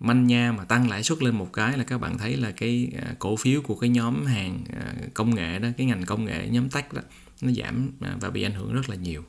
manh 0.00 0.26
nha 0.26 0.52
mà 0.52 0.64
tăng 0.64 0.90
lãi 0.90 1.02
suất 1.02 1.22
lên 1.22 1.34
một 1.34 1.52
cái 1.52 1.78
là 1.78 1.84
các 1.84 1.98
bạn 1.98 2.18
thấy 2.18 2.36
là 2.36 2.50
cái 2.50 2.88
à, 3.02 3.14
cổ 3.18 3.36
phiếu 3.36 3.62
của 3.62 3.76
cái 3.76 3.90
nhóm 3.90 4.26
hàng 4.26 4.64
à, 4.72 4.92
công 5.14 5.34
nghệ 5.34 5.58
đó 5.58 5.68
cái 5.76 5.86
ngành 5.86 6.04
công 6.04 6.24
nghệ 6.24 6.48
nhóm 6.50 6.68
tech 6.68 6.92
đó 6.92 7.02
nó 7.42 7.50
giảm 7.52 7.90
à, 8.00 8.16
và 8.20 8.30
bị 8.30 8.42
ảnh 8.42 8.54
hưởng 8.54 8.74
rất 8.74 8.88
là 8.88 8.96
nhiều. 8.96 9.24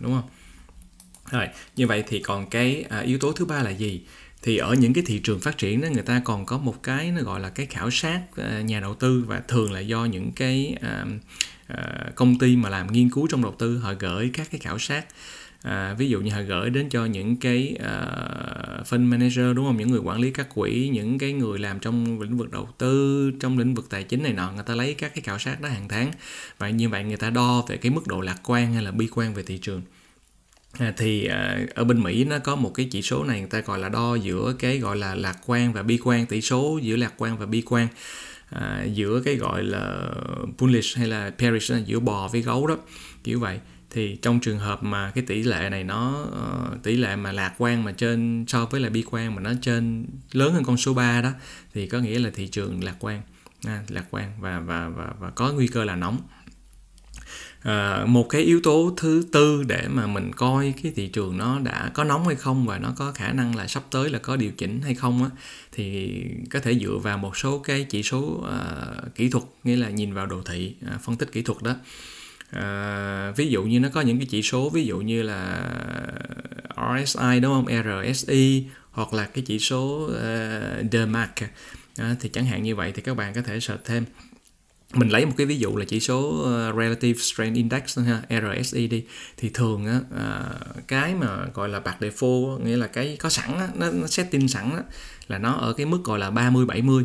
Đúng 0.00 0.12
không? 0.12 0.28
Rồi 1.30 1.48
như 1.76 1.86
vậy 1.86 2.04
thì 2.06 2.18
còn 2.18 2.50
cái 2.50 2.84
à, 2.90 3.00
yếu 3.00 3.18
tố 3.18 3.32
thứ 3.32 3.44
ba 3.44 3.62
là 3.62 3.70
gì? 3.70 4.02
Thì 4.44 4.56
ở 4.56 4.74
những 4.74 4.92
cái 4.92 5.04
thị 5.06 5.18
trường 5.18 5.40
phát 5.40 5.58
triển 5.58 5.80
đó 5.80 5.88
người 5.92 6.02
ta 6.02 6.22
còn 6.24 6.46
có 6.46 6.58
một 6.58 6.82
cái 6.82 7.10
nó 7.10 7.22
gọi 7.22 7.40
là 7.40 7.48
cái 7.48 7.66
khảo 7.66 7.90
sát 7.90 8.20
ờ, 8.36 8.60
nhà 8.60 8.80
đầu 8.80 8.94
tư 8.94 9.24
và 9.26 9.42
thường 9.48 9.72
là 9.72 9.80
do 9.80 10.04
những 10.04 10.32
cái 10.32 10.76
ờ, 10.80 11.04
ờ, 11.66 12.10
công 12.14 12.38
ty 12.38 12.56
mà 12.56 12.68
làm 12.68 12.92
nghiên 12.92 13.10
cứu 13.10 13.26
trong 13.26 13.42
đầu 13.42 13.54
tư 13.58 13.78
họ 13.78 13.94
gửi 13.98 14.30
các 14.32 14.48
cái 14.50 14.58
khảo 14.58 14.78
sát. 14.78 15.06
À, 15.62 15.94
ví 15.98 16.08
dụ 16.08 16.20
như 16.20 16.30
họ 16.30 16.40
gửi 16.48 16.70
đến 16.70 16.88
cho 16.88 17.04
những 17.04 17.36
cái 17.36 17.76
uh, 17.76 18.86
fund 18.86 19.08
manager 19.08 19.56
đúng 19.56 19.66
không? 19.66 19.76
Những 19.76 19.90
người 19.90 20.00
quản 20.00 20.20
lý 20.20 20.30
các 20.30 20.48
quỹ 20.54 20.90
những 20.92 21.18
cái 21.18 21.32
người 21.32 21.58
làm 21.58 21.78
trong 21.78 22.20
lĩnh 22.20 22.36
vực 22.36 22.50
đầu 22.50 22.68
tư 22.78 23.30
trong 23.40 23.58
lĩnh 23.58 23.74
vực 23.74 23.86
tài 23.90 24.04
chính 24.04 24.22
này 24.22 24.32
nọ 24.32 24.52
người 24.52 24.64
ta 24.66 24.74
lấy 24.74 24.94
các 24.94 25.14
cái 25.14 25.22
khảo 25.22 25.38
sát 25.38 25.60
đó 25.60 25.68
hàng 25.68 25.88
tháng. 25.88 26.12
Và 26.58 26.70
như 26.70 26.88
vậy 26.88 27.04
người 27.04 27.16
ta 27.16 27.30
đo 27.30 27.64
về 27.68 27.76
cái 27.76 27.90
mức 27.90 28.06
độ 28.06 28.20
lạc 28.20 28.36
quan 28.44 28.74
hay 28.74 28.82
là 28.82 28.90
bi 28.90 29.08
quan 29.14 29.34
về 29.34 29.42
thị 29.42 29.58
trường. 29.58 29.82
À, 30.78 30.92
thì 30.96 31.26
à, 31.26 31.58
ở 31.74 31.84
bên 31.84 32.02
Mỹ 32.02 32.24
nó 32.24 32.38
có 32.38 32.56
một 32.56 32.74
cái 32.74 32.88
chỉ 32.90 33.02
số 33.02 33.24
này 33.24 33.40
người 33.40 33.48
ta 33.48 33.60
gọi 33.60 33.78
là 33.78 33.88
đo 33.88 34.14
giữa 34.14 34.54
cái 34.58 34.78
gọi 34.78 34.96
là 34.96 35.14
lạc 35.14 35.38
quan 35.46 35.72
và 35.72 35.82
bi 35.82 35.98
quan 36.04 36.26
tỷ 36.26 36.40
số 36.40 36.78
giữa 36.82 36.96
lạc 36.96 37.12
quan 37.16 37.38
và 37.38 37.46
bi 37.46 37.62
quan 37.66 37.88
à, 38.50 38.84
giữa 38.92 39.20
cái 39.24 39.36
gọi 39.36 39.62
là 39.64 40.08
bullish 40.58 40.96
hay 40.96 41.08
là 41.08 41.32
bearish 41.38 41.72
giữa 41.86 42.00
bò 42.00 42.28
với 42.28 42.42
gấu 42.42 42.66
đó 42.66 42.76
kiểu 43.24 43.40
vậy. 43.40 43.60
Thì 43.90 44.16
trong 44.22 44.40
trường 44.40 44.58
hợp 44.58 44.82
mà 44.82 45.12
cái 45.14 45.24
tỷ 45.26 45.42
lệ 45.42 45.68
này 45.70 45.84
nó 45.84 46.26
uh, 46.28 46.82
tỷ 46.82 46.96
lệ 46.96 47.16
mà 47.16 47.32
lạc 47.32 47.54
quan 47.58 47.84
mà 47.84 47.92
trên 47.92 48.44
so 48.48 48.66
với 48.66 48.80
là 48.80 48.88
bi 48.88 49.04
quan 49.10 49.34
mà 49.34 49.42
nó 49.42 49.52
trên 49.62 50.06
lớn 50.32 50.52
hơn 50.52 50.64
con 50.64 50.76
số 50.76 50.94
3 50.94 51.22
đó 51.22 51.30
thì 51.74 51.86
có 51.86 51.98
nghĩa 51.98 52.18
là 52.18 52.30
thị 52.34 52.46
trường 52.46 52.84
lạc 52.84 52.94
quan 53.00 53.22
à, 53.66 53.82
lạc 53.88 54.04
quan 54.10 54.32
và 54.40 54.60
và 54.60 54.88
và 54.88 55.12
và 55.18 55.30
có 55.30 55.52
nguy 55.52 55.66
cơ 55.66 55.84
là 55.84 55.96
nóng 55.96 56.20
à, 57.64 58.04
một 58.06 58.26
cái 58.28 58.42
yếu 58.42 58.60
tố 58.60 58.94
thứ 58.96 59.24
tư 59.32 59.64
để 59.68 59.88
mà 59.88 60.06
mình 60.06 60.32
coi 60.32 60.74
cái 60.82 60.92
thị 60.96 61.08
trường 61.08 61.38
nó 61.38 61.58
đã 61.58 61.90
có 61.94 62.04
nóng 62.04 62.26
hay 62.26 62.36
không 62.36 62.66
và 62.66 62.78
nó 62.78 62.92
có 62.96 63.12
khả 63.12 63.32
năng 63.32 63.56
là 63.56 63.66
sắp 63.66 63.82
tới 63.90 64.10
là 64.10 64.18
có 64.18 64.36
điều 64.36 64.50
chỉnh 64.50 64.80
hay 64.80 64.94
không 64.94 65.22
á 65.22 65.30
thì 65.72 66.14
có 66.50 66.60
thể 66.60 66.78
dựa 66.78 66.96
vào 67.02 67.18
một 67.18 67.36
số 67.36 67.58
cái 67.58 67.86
chỉ 67.90 68.02
số 68.02 68.20
uh, 68.20 69.14
kỹ 69.14 69.28
thuật 69.28 69.44
nghĩa 69.64 69.76
là 69.76 69.88
nhìn 69.88 70.14
vào 70.14 70.26
đồ 70.26 70.42
thị 70.42 70.74
uh, 70.94 71.00
phân 71.00 71.16
tích 71.16 71.32
kỹ 71.32 71.42
thuật 71.42 71.62
đó. 71.62 71.74
À, 72.50 73.32
ví 73.36 73.48
dụ 73.48 73.62
như 73.62 73.80
nó 73.80 73.88
có 73.92 74.00
những 74.00 74.18
cái 74.18 74.26
chỉ 74.30 74.42
số 74.42 74.70
ví 74.70 74.84
dụ 74.84 74.98
như 74.98 75.22
là 75.22 75.64
RSI 76.76 77.40
đúng 77.42 77.52
không? 77.52 77.66
RSI 78.12 78.66
hoặc 78.90 79.14
là 79.14 79.26
cái 79.26 79.44
chỉ 79.46 79.58
số 79.58 80.10
à, 80.22 80.60
uh, 80.80 80.92
DMARC 80.92 81.34
à, 81.96 82.16
thì 82.20 82.28
chẳng 82.28 82.44
hạn 82.44 82.62
như 82.62 82.76
vậy 82.76 82.92
thì 82.94 83.02
các 83.02 83.16
bạn 83.16 83.34
có 83.34 83.42
thể 83.42 83.60
search 83.60 83.84
thêm 83.84 84.04
mình 84.96 85.08
lấy 85.08 85.26
một 85.26 85.32
cái 85.36 85.46
ví 85.46 85.58
dụ 85.58 85.76
là 85.76 85.84
chỉ 85.84 86.00
số 86.00 86.20
uh, 86.20 86.78
relative 86.78 87.18
strength 87.18 87.56
index 87.56 87.98
ha 87.98 88.22
RSI 88.30 88.86
đi. 88.86 89.04
Thì 89.36 89.50
thường 89.54 89.86
á 89.86 90.00
uh, 90.14 90.88
cái 90.88 91.14
mà 91.14 91.46
gọi 91.54 91.68
là 91.68 91.80
bạc 91.80 91.96
default 92.00 92.58
nghĩa 92.58 92.76
là 92.76 92.86
cái 92.86 93.16
có 93.20 93.28
sẵn 93.28 93.58
á, 93.58 93.68
nó, 93.74 93.90
nó 93.90 94.06
setting 94.06 94.48
sẵn 94.48 94.70
á, 94.76 94.82
là 95.28 95.38
nó 95.38 95.52
ở 95.52 95.72
cái 95.72 95.86
mức 95.86 96.04
gọi 96.04 96.18
là 96.18 96.30
30 96.30 96.66
70 96.66 97.04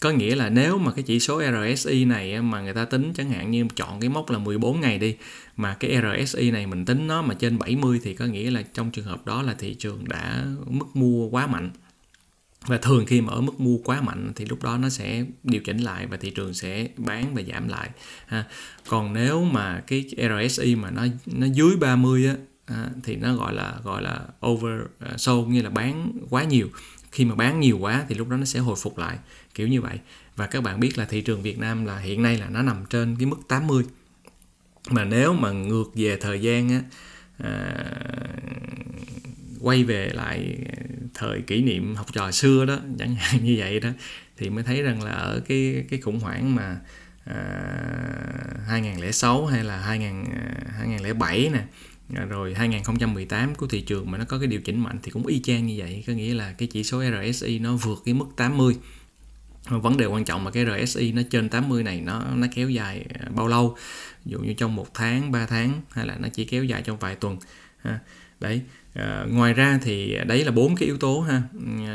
có 0.00 0.10
nghĩa 0.10 0.34
là 0.34 0.48
nếu 0.48 0.78
mà 0.78 0.92
cái 0.92 1.02
chỉ 1.02 1.20
số 1.20 1.42
RSI 1.42 2.04
này 2.04 2.42
mà 2.42 2.60
người 2.60 2.74
ta 2.74 2.84
tính 2.84 3.12
chẳng 3.14 3.30
hạn 3.30 3.50
như 3.50 3.66
chọn 3.76 4.00
cái 4.00 4.10
mốc 4.10 4.30
là 4.30 4.38
14 4.38 4.80
ngày 4.80 4.98
đi 4.98 5.16
mà 5.56 5.74
cái 5.74 6.02
RSI 6.02 6.50
này 6.50 6.66
mình 6.66 6.84
tính 6.84 7.06
nó 7.06 7.22
mà 7.22 7.34
trên 7.34 7.58
70 7.58 8.00
thì 8.02 8.14
có 8.14 8.24
nghĩa 8.24 8.50
là 8.50 8.62
trong 8.74 8.90
trường 8.90 9.04
hợp 9.04 9.26
đó 9.26 9.42
là 9.42 9.54
thị 9.54 9.74
trường 9.74 10.08
đã 10.08 10.44
mức 10.66 10.86
mua 10.94 11.28
quá 11.28 11.46
mạnh 11.46 11.70
và 12.66 12.78
thường 12.78 13.06
khi 13.06 13.20
mà 13.20 13.32
ở 13.32 13.40
mức 13.40 13.60
mua 13.60 13.78
quá 13.78 14.00
mạnh 14.00 14.32
thì 14.36 14.44
lúc 14.44 14.62
đó 14.62 14.78
nó 14.78 14.88
sẽ 14.88 15.24
điều 15.44 15.60
chỉnh 15.60 15.78
lại 15.78 16.06
và 16.06 16.16
thị 16.16 16.30
trường 16.30 16.54
sẽ 16.54 16.88
bán 16.96 17.34
và 17.34 17.42
giảm 17.52 17.68
lại 17.68 17.90
ha. 18.26 18.44
còn 18.88 19.12
nếu 19.12 19.44
mà 19.44 19.82
cái 19.86 20.04
RSI 20.16 20.74
mà 20.74 20.90
nó 20.90 21.06
nó 21.26 21.46
dưới 21.46 21.76
30 21.76 22.26
á 22.26 22.34
à, 22.68 22.90
thì 23.02 23.16
nó 23.16 23.34
gọi 23.34 23.54
là 23.54 23.74
gọi 23.84 24.02
là 24.02 24.20
over 24.46 24.80
uh, 24.80 25.20
sold 25.20 25.48
như 25.48 25.62
là 25.62 25.70
bán 25.70 26.12
quá 26.30 26.44
nhiều. 26.44 26.68
Khi 27.12 27.24
mà 27.24 27.34
bán 27.34 27.60
nhiều 27.60 27.78
quá 27.78 28.04
thì 28.08 28.14
lúc 28.14 28.28
đó 28.28 28.36
nó 28.36 28.44
sẽ 28.44 28.60
hồi 28.60 28.76
phục 28.78 28.98
lại 28.98 29.18
kiểu 29.54 29.68
như 29.68 29.80
vậy. 29.80 29.98
Và 30.36 30.46
các 30.46 30.62
bạn 30.62 30.80
biết 30.80 30.98
là 30.98 31.04
thị 31.04 31.20
trường 31.20 31.42
Việt 31.42 31.58
Nam 31.58 31.84
là 31.84 31.98
hiện 31.98 32.22
nay 32.22 32.38
là 32.38 32.48
nó 32.48 32.62
nằm 32.62 32.84
trên 32.90 33.16
cái 33.16 33.26
mức 33.26 33.36
80 33.48 33.84
mà 34.90 35.04
nếu 35.04 35.32
mà 35.32 35.50
ngược 35.52 35.90
về 35.94 36.16
thời 36.16 36.40
gian 36.40 36.68
á 36.68 36.82
à, 37.38 37.84
quay 39.60 39.84
về 39.84 40.10
lại 40.14 40.58
thời 41.14 41.40
kỷ 41.40 41.62
niệm 41.62 41.94
học 41.94 42.06
trò 42.12 42.30
xưa 42.30 42.64
đó 42.64 42.78
chẳng 42.98 43.14
hạn 43.14 43.44
như 43.44 43.56
vậy 43.58 43.80
đó 43.80 43.90
thì 44.36 44.50
mới 44.50 44.64
thấy 44.64 44.82
rằng 44.82 45.02
là 45.02 45.10
ở 45.10 45.40
cái 45.48 45.84
cái 45.90 46.00
khủng 46.00 46.20
hoảng 46.20 46.54
mà 46.54 46.80
à, 47.24 47.36
2006 48.66 49.46
hay 49.46 49.64
là 49.64 49.76
2000, 49.76 50.24
2007 50.78 51.46
à, 51.46 51.50
nè 51.52 51.64
à, 52.20 52.24
rồi 52.24 52.54
2018 52.54 53.54
của 53.54 53.66
thị 53.66 53.80
trường 53.80 54.10
mà 54.10 54.18
nó 54.18 54.24
có 54.24 54.38
cái 54.38 54.46
điều 54.46 54.60
chỉnh 54.60 54.80
mạnh 54.80 54.98
thì 55.02 55.10
cũng 55.10 55.26
y 55.26 55.40
chang 55.40 55.66
như 55.66 55.74
vậy. 55.78 56.04
Có 56.06 56.12
nghĩa 56.12 56.34
là 56.34 56.52
cái 56.52 56.68
chỉ 56.72 56.84
số 56.84 57.02
RSI 57.02 57.58
nó 57.58 57.76
vượt 57.76 58.02
cái 58.04 58.14
mức 58.14 58.26
80 58.36 58.76
vấn 59.68 59.96
đề 59.96 60.06
quan 60.06 60.24
trọng 60.24 60.44
là 60.44 60.50
cái 60.50 60.66
RSI 60.66 61.12
nó 61.12 61.22
trên 61.30 61.48
80 61.48 61.82
này 61.82 62.00
nó 62.00 62.24
nó 62.36 62.46
kéo 62.54 62.70
dài 62.70 63.06
à, 63.20 63.28
bao 63.34 63.48
lâu? 63.48 63.76
Ví 64.24 64.32
dụ 64.32 64.38
như 64.38 64.54
trong 64.54 64.76
một 64.76 64.94
tháng 64.94 65.32
3 65.32 65.46
tháng 65.46 65.80
hay 65.90 66.06
là 66.06 66.16
nó 66.20 66.28
chỉ 66.28 66.44
kéo 66.44 66.64
dài 66.64 66.82
trong 66.82 66.98
vài 66.98 67.14
tuần 67.14 67.36
ha. 67.78 67.98
Đấy 68.40 68.62
à, 68.98 69.24
ngoài 69.28 69.54
ra 69.54 69.78
thì 69.82 70.18
đấy 70.26 70.44
là 70.44 70.50
bốn 70.50 70.76
cái 70.76 70.86
yếu 70.86 70.98
tố 70.98 71.20
ha 71.20 71.42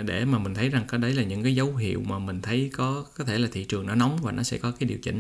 để 0.06 0.26
mà 0.26 0.38
mình 0.40 0.54
thấy 0.54 0.70
rằng 0.70 0.84
có 0.88 0.98
đấy 0.98 1.14
là 1.14 1.24
những 1.24 1.44
cái 1.44 1.56
dấu 1.56 1.76
hiệu 1.76 2.02
mà 2.08 2.20
mình 2.20 2.42
thấy 2.42 2.70
có 2.74 3.06
có 3.18 3.24
thể 3.24 3.38
là 3.38 3.48
thị 3.52 3.64
trường 3.64 3.88
nó 3.88 3.96
nóng 3.96 4.18
và 4.22 4.32
nó 4.32 4.44
sẽ 4.44 4.58
có 4.58 4.72
cái 4.72 4.90
điều 4.90 4.98
chỉnh 4.98 5.20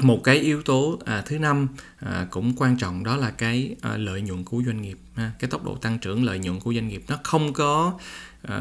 một 0.00 0.20
cái 0.24 0.38
yếu 0.38 0.62
tố 0.62 0.98
à, 1.04 1.22
thứ 1.26 1.38
năm 1.38 1.68
à, 1.96 2.26
cũng 2.30 2.52
quan 2.56 2.76
trọng 2.76 3.04
đó 3.04 3.16
là 3.16 3.30
cái 3.30 3.76
à, 3.80 3.96
lợi 3.96 4.20
nhuận 4.20 4.44
của 4.44 4.62
doanh 4.66 4.82
nghiệp 4.82 4.98
ha. 5.14 5.32
cái 5.38 5.50
tốc 5.50 5.64
độ 5.64 5.76
tăng 5.76 5.98
trưởng 5.98 6.24
lợi 6.24 6.38
nhuận 6.38 6.60
của 6.60 6.74
doanh 6.74 6.88
nghiệp 6.88 7.02
nó 7.08 7.18
không 7.22 7.52
có 7.52 7.98
uh, 8.44 8.52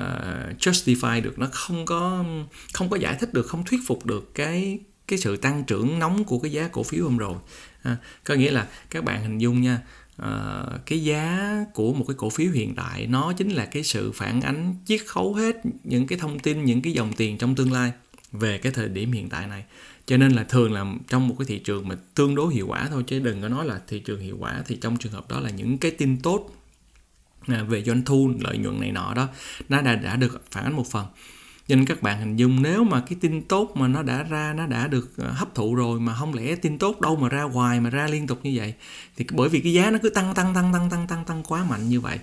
justify 0.60 1.22
được 1.22 1.40
nó 1.40 1.48
không 1.52 1.86
có 1.86 2.26
không 2.74 2.90
có 2.90 2.98
giải 2.98 3.18
thích 3.20 3.34
được 3.34 3.48
không 3.48 3.64
thuyết 3.66 3.80
phục 3.88 4.06
được 4.06 4.36
cái 4.36 4.80
cái 5.08 5.20
sự 5.20 5.38
tăng 5.38 5.64
trưởng 5.64 6.00
nóng 6.00 6.24
của 6.24 6.40
cái 6.40 6.52
giá 6.52 6.68
cổ 6.68 6.84
phiếu 6.84 7.04
hôm 7.04 7.18
rồi 7.18 7.36
ha. 7.82 7.98
có 8.24 8.34
nghĩa 8.34 8.52
là 8.52 8.68
các 8.90 9.04
bạn 9.04 9.22
hình 9.24 9.38
dung 9.38 9.62
nha 9.62 9.82
uh, 10.22 10.86
cái 10.86 11.04
giá 11.04 11.66
của 11.74 11.94
một 11.94 12.06
cái 12.08 12.16
cổ 12.18 12.30
phiếu 12.30 12.52
hiện 12.52 12.76
tại 12.76 13.08
nó 13.08 13.34
chính 13.34 13.50
là 13.50 13.66
cái 13.66 13.84
sự 13.84 14.12
phản 14.12 14.42
ánh 14.42 14.76
chiết 14.86 15.02
khấu 15.06 15.34
hết 15.34 15.56
những 15.84 16.08
cái 16.08 16.20
thông 16.20 16.40
tin 16.40 16.66
những 16.66 16.82
cái 16.82 16.94
dòng 16.94 17.14
tiền 17.14 17.38
trong 17.38 17.56
tương 17.56 17.72
lai 17.72 17.92
về 18.32 18.58
cái 18.58 18.72
thời 18.72 18.90
điểm 18.90 19.12
hiện 19.12 19.30
tại 19.30 19.48
này. 19.48 19.64
Cho 20.06 20.18
nên 20.18 20.32
là 20.32 20.44
thường 20.44 20.74
là 20.74 20.86
trong 21.08 21.28
một 21.28 21.36
cái 21.40 21.46
thị 21.46 21.60
trường 21.60 21.88
mà 21.88 21.96
tương 22.16 22.36
đối 22.36 22.54
hiệu 22.54 22.68
quả 22.68 22.88
thôi 22.90 23.04
chứ 23.08 23.20
đừng 23.20 23.42
có 23.42 23.50
nói 23.50 23.66
là 23.66 23.82
thị 23.88 24.00
trường 24.00 24.20
hiệu 24.20 24.38
quả 24.40 24.64
thì 24.68 24.78
trong 24.82 24.98
trường 24.98 25.12
hợp 25.12 25.30
đó 25.30 25.40
là 25.40 25.50
những 25.50 25.78
cái 25.78 25.92
tin 25.92 26.18
tốt 26.18 26.50
à, 27.48 27.64
về 27.64 27.84
doanh 27.84 28.02
thu 28.06 28.32
lợi 28.40 28.58
nhuận 28.58 28.80
này 28.80 28.92
nọ 28.92 29.14
đó 29.14 29.28
nó 29.70 29.82
đã 29.82 29.96
đã 29.96 30.16
được 30.16 30.44
phản 30.52 30.64
ánh 30.64 30.74
một 30.74 30.88
phần 30.88 31.06
cho 31.68 31.76
nên 31.76 31.86
các 31.86 32.02
bạn 32.02 32.20
hình 32.20 32.36
dung 32.36 32.62
nếu 32.62 32.84
mà 32.84 33.02
cái 33.02 33.18
tin 33.22 33.42
tốt 33.42 33.72
mà 33.76 33.88
nó 33.88 34.04
đã 34.04 34.24
ra 34.24 34.54
nó 34.58 34.66
đã 34.66 34.88
được 34.88 35.18
ờ, 35.18 35.32
hấp 35.32 35.56
thụ 35.56 35.76
rồi 35.76 36.00
mà 36.00 36.16
không 36.16 36.34
lẽ 36.34 36.56
tin 36.56 36.78
tốt 36.78 37.02
đâu 37.02 37.16
mà 37.16 37.30
ra 37.30 37.42
hoài 37.42 37.80
mà 37.80 37.90
ra 37.90 38.08
liên 38.08 38.28
tục 38.28 38.40
như 38.44 38.54
vậy 38.56 38.74
thì 39.16 39.26
bởi 39.32 39.50
vì 39.50 39.60
cái 39.60 39.74
giá 39.74 39.92
nó 39.92 40.00
cứ 40.04 40.10
tăng 40.10 40.34
tăng 40.34 40.54
tăng 40.54 40.74
tăng 40.74 40.90
tăng 40.90 41.08
tăng 41.08 41.26
tăng 41.26 41.44
quá 41.44 41.66
mạnh 41.70 41.90
như 41.90 42.00
vậy 42.00 42.20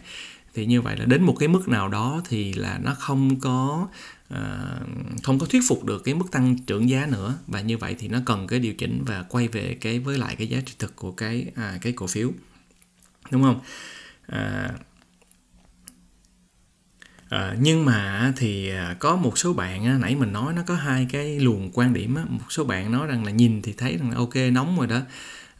thì 0.55 0.67
như 0.67 0.83
vậy 0.83 0.97
là 0.97 1.05
đến 1.05 1.23
một 1.23 1.37
cái 1.39 1.49
mức 1.49 1.69
nào 1.69 1.89
đó 1.89 2.23
thì 2.29 2.53
là 2.53 2.79
nó 2.83 2.95
không 2.95 3.41
có 3.41 3.89
uh, 4.35 4.39
không 5.23 5.39
có 5.39 5.47
thuyết 5.47 5.63
phục 5.69 5.85
được 5.85 6.05
cái 6.05 6.15
mức 6.15 6.31
tăng 6.31 6.59
trưởng 6.59 6.89
giá 6.91 7.07
nữa. 7.07 7.35
Và 7.47 7.61
như 7.61 7.79
vậy 7.79 7.97
thì 7.99 8.09
nó 8.09 8.19
cần 8.27 8.47
cái 8.47 8.59
điều 8.59 8.75
chỉnh 8.75 9.03
và 9.07 9.23
quay 9.23 9.49
về 9.49 9.77
cái 9.81 9.99
với 9.99 10.19
lại 10.19 10.37
cái 10.37 10.47
giá 10.47 10.59
trị 10.67 10.75
thực 10.79 10.97
của 10.97 11.13
cái 11.13 11.47
à, 11.57 11.79
cái 11.81 11.93
cổ 11.93 12.07
phiếu. 12.07 12.33
Đúng 13.31 13.43
không? 13.43 13.61
À, 14.27 14.71
À, 17.35 17.57
nhưng 17.61 17.85
mà 17.85 18.33
thì 18.37 18.71
à, 18.71 18.97
có 18.99 19.17
một 19.17 19.39
số 19.39 19.53
bạn 19.53 19.85
á, 19.85 19.99
nãy 20.01 20.17
mình 20.17 20.33
nói 20.33 20.53
nó 20.53 20.63
có 20.67 20.75
hai 20.75 21.07
cái 21.13 21.41
luồng 21.41 21.71
quan 21.75 21.95
điểm 21.95 22.15
á. 22.15 22.25
một 22.29 22.45
số 22.51 22.65
bạn 22.65 22.93
nói 22.93 23.07
rằng 23.07 23.25
là 23.25 23.31
nhìn 23.31 23.63
thì 23.63 23.73
thấy 23.73 23.97
rằng 23.97 24.11
là 24.11 24.17
ok 24.17 24.35
nóng 24.53 24.79
rồi 24.79 24.87
đó 24.87 25.01